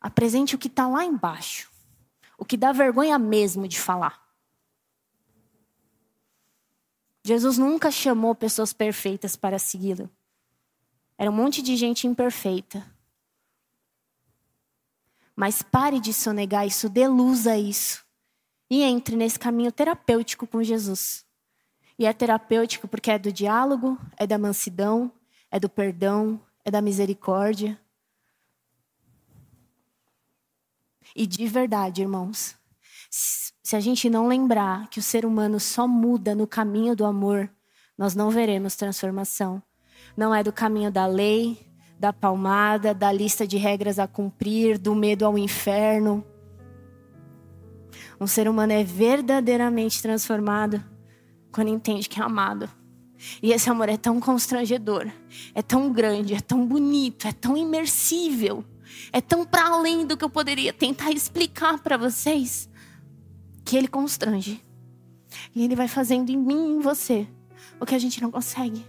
Apresente 0.00 0.54
o 0.54 0.58
que 0.58 0.68
está 0.68 0.88
lá 0.88 1.04
embaixo. 1.04 1.70
O 2.38 2.44
que 2.46 2.56
dá 2.56 2.72
vergonha 2.72 3.18
mesmo 3.18 3.68
de 3.68 3.78
falar. 3.78 4.18
Jesus 7.22 7.58
nunca 7.58 7.90
chamou 7.90 8.34
pessoas 8.34 8.72
perfeitas 8.72 9.36
para 9.36 9.58
segui-lo. 9.58 10.08
Era 11.16 11.30
um 11.30 11.34
monte 11.34 11.62
de 11.62 11.76
gente 11.76 12.06
imperfeita. 12.06 12.84
Mas 15.36 15.62
pare 15.62 16.00
de 16.00 16.12
sonegar 16.12 16.66
isso, 16.66 16.88
dê 16.88 17.02
isso. 17.58 18.04
E 18.70 18.82
entre 18.82 19.16
nesse 19.16 19.38
caminho 19.38 19.72
terapêutico 19.72 20.46
com 20.46 20.62
Jesus. 20.62 21.24
E 21.98 22.06
é 22.06 22.12
terapêutico 22.12 22.88
porque 22.88 23.10
é 23.10 23.18
do 23.18 23.32
diálogo, 23.32 23.98
é 24.16 24.26
da 24.26 24.38
mansidão, 24.38 25.12
é 25.50 25.60
do 25.60 25.68
perdão, 25.68 26.40
é 26.64 26.70
da 26.70 26.80
misericórdia. 26.80 27.80
E 31.14 31.26
de 31.26 31.46
verdade, 31.46 32.02
irmãos, 32.02 32.56
se 33.10 33.76
a 33.76 33.80
gente 33.80 34.10
não 34.10 34.26
lembrar 34.26 34.88
que 34.88 34.98
o 34.98 35.02
ser 35.02 35.24
humano 35.24 35.60
só 35.60 35.86
muda 35.86 36.34
no 36.34 36.46
caminho 36.46 36.96
do 36.96 37.04
amor, 37.04 37.48
nós 37.96 38.14
não 38.14 38.30
veremos 38.30 38.74
transformação. 38.74 39.62
Não 40.16 40.34
é 40.34 40.42
do 40.42 40.52
caminho 40.52 40.90
da 40.90 41.06
lei, 41.06 41.58
da 41.98 42.12
palmada, 42.12 42.94
da 42.94 43.10
lista 43.12 43.46
de 43.46 43.56
regras 43.56 43.98
a 43.98 44.06
cumprir, 44.06 44.78
do 44.78 44.94
medo 44.94 45.24
ao 45.24 45.36
inferno. 45.36 46.24
Um 48.20 48.26
ser 48.26 48.48
humano 48.48 48.72
é 48.72 48.84
verdadeiramente 48.84 50.00
transformado 50.00 50.82
quando 51.52 51.68
entende 51.68 52.08
que 52.08 52.20
é 52.20 52.22
amado. 52.22 52.68
E 53.42 53.52
esse 53.52 53.70
amor 53.70 53.88
é 53.88 53.96
tão 53.96 54.20
constrangedor, 54.20 55.10
é 55.54 55.62
tão 55.62 55.92
grande, 55.92 56.34
é 56.34 56.40
tão 56.40 56.66
bonito, 56.66 57.26
é 57.26 57.32
tão 57.32 57.56
imersível 57.56 58.64
é 59.12 59.20
tão 59.20 59.44
para 59.44 59.68
além 59.68 60.06
do 60.06 60.16
que 60.16 60.24
eu 60.24 60.30
poderia 60.30 60.72
tentar 60.72 61.10
explicar 61.10 61.78
para 61.78 61.96
vocês 61.96 62.68
que 63.64 63.76
ele 63.76 63.88
constrange. 63.88 64.64
E 65.54 65.64
ele 65.64 65.74
vai 65.74 65.88
fazendo 65.88 66.30
em 66.30 66.36
mim 66.36 66.68
e 66.68 66.72
em 66.72 66.80
você 66.80 67.26
o 67.80 67.86
que 67.86 67.94
a 67.94 67.98
gente 67.98 68.22
não 68.22 68.30
consegue. 68.30 68.84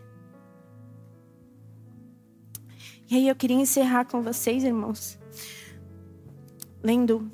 E 3.09 3.15
aí 3.15 3.27
eu 3.27 3.35
queria 3.35 3.57
encerrar 3.57 4.05
com 4.05 4.21
vocês, 4.23 4.63
irmãos, 4.63 5.19
lendo 6.81 7.31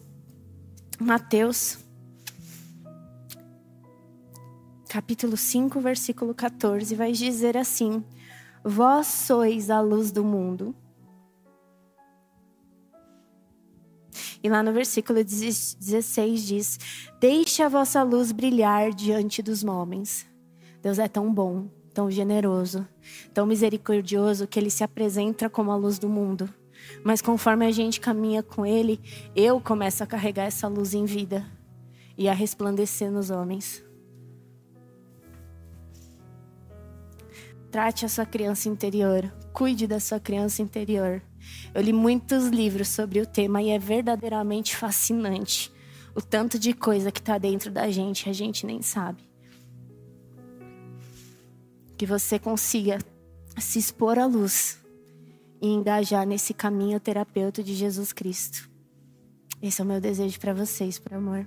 Mateus, 1.00 1.80
capítulo 4.90 5.38
5, 5.38 5.80
versículo 5.80 6.36
14, 6.36 6.94
vai 6.94 7.14
dizer 7.14 7.56
assim: 7.56 8.04
Vós 8.62 9.08
sois 9.08 9.70
a 9.70 9.80
luz 9.80 10.12
do 10.12 10.26
mundo. 10.26 10.76
E 14.44 14.50
lá 14.50 14.62
no 14.62 14.74
versículo 14.74 15.24
16 15.24 16.46
diz: 16.46 16.80
Deixe 17.20 17.64
a 17.64 17.70
vossa 17.70 18.04
luz 18.04 18.34
brilhar 18.34 18.92
diante 18.94 19.42
dos 19.42 19.64
homens. 19.64 20.28
Deus 20.82 21.00
é 21.00 21.08
tão 21.08 21.34
bom, 21.34 21.70
tão 21.94 22.10
generoso, 22.10 22.88
tão 23.34 23.46
misericordioso 23.46 24.48
que 24.48 24.60
ele 24.60 24.70
se 24.70 24.84
apresenta 24.84 25.50
como 25.50 25.72
a 25.72 25.76
luz 25.76 26.00
do 26.00 26.10
mundo. 26.10 26.50
Mas 27.04 27.22
conforme 27.22 27.66
a 27.66 27.72
gente 27.72 28.00
caminha 28.00 28.42
com 28.42 28.66
ele, 28.66 29.00
eu 29.36 29.60
começo 29.62 30.04
a 30.04 30.08
carregar 30.08 30.46
essa 30.46 30.68
luz 30.68 30.94
em 30.94 31.06
vida 31.06 31.46
e 32.18 32.28
a 32.28 32.34
resplandecer 32.34 33.12
nos 33.12 33.30
homens. 33.30 33.84
Trate 37.70 38.06
a 38.06 38.10
sua 38.10 38.26
criança 38.26 38.68
interior, 38.68 39.32
cuide 39.54 39.88
da 39.88 40.00
sua 40.00 40.20
criança 40.20 40.62
interior. 40.62 41.22
Eu 41.74 41.82
li 41.82 41.94
muitos 41.94 42.48
livros 42.48 42.90
sobre 42.90 43.22
o 43.22 43.26
tema 43.26 43.62
e 43.62 43.70
é 43.70 43.80
verdadeiramente 43.80 44.76
fascinante 44.76 45.72
o 46.16 46.22
tanto 46.22 46.60
de 46.60 46.74
coisa 46.74 47.12
que 47.12 47.20
está 47.20 47.38
dentro 47.38 47.72
da 47.72 47.90
gente 47.90 48.30
a 48.30 48.34
gente 48.34 48.66
nem 48.66 48.82
sabe. 48.82 49.31
Que 52.02 52.06
você 52.08 52.40
consiga 52.40 52.98
se 53.60 53.78
expor 53.78 54.18
à 54.18 54.26
luz 54.26 54.80
e 55.62 55.68
engajar 55.68 56.26
nesse 56.26 56.52
caminho 56.52 57.00
terapeuta 57.00 57.62
de 57.62 57.76
Jesus 57.76 58.12
Cristo. 58.12 58.68
Esse 59.62 59.82
é 59.82 59.84
o 59.84 59.88
meu 59.88 60.02
desejo 60.02 60.40
para 60.40 60.52
vocês, 60.52 60.98
por 60.98 61.14
amor. 61.14 61.46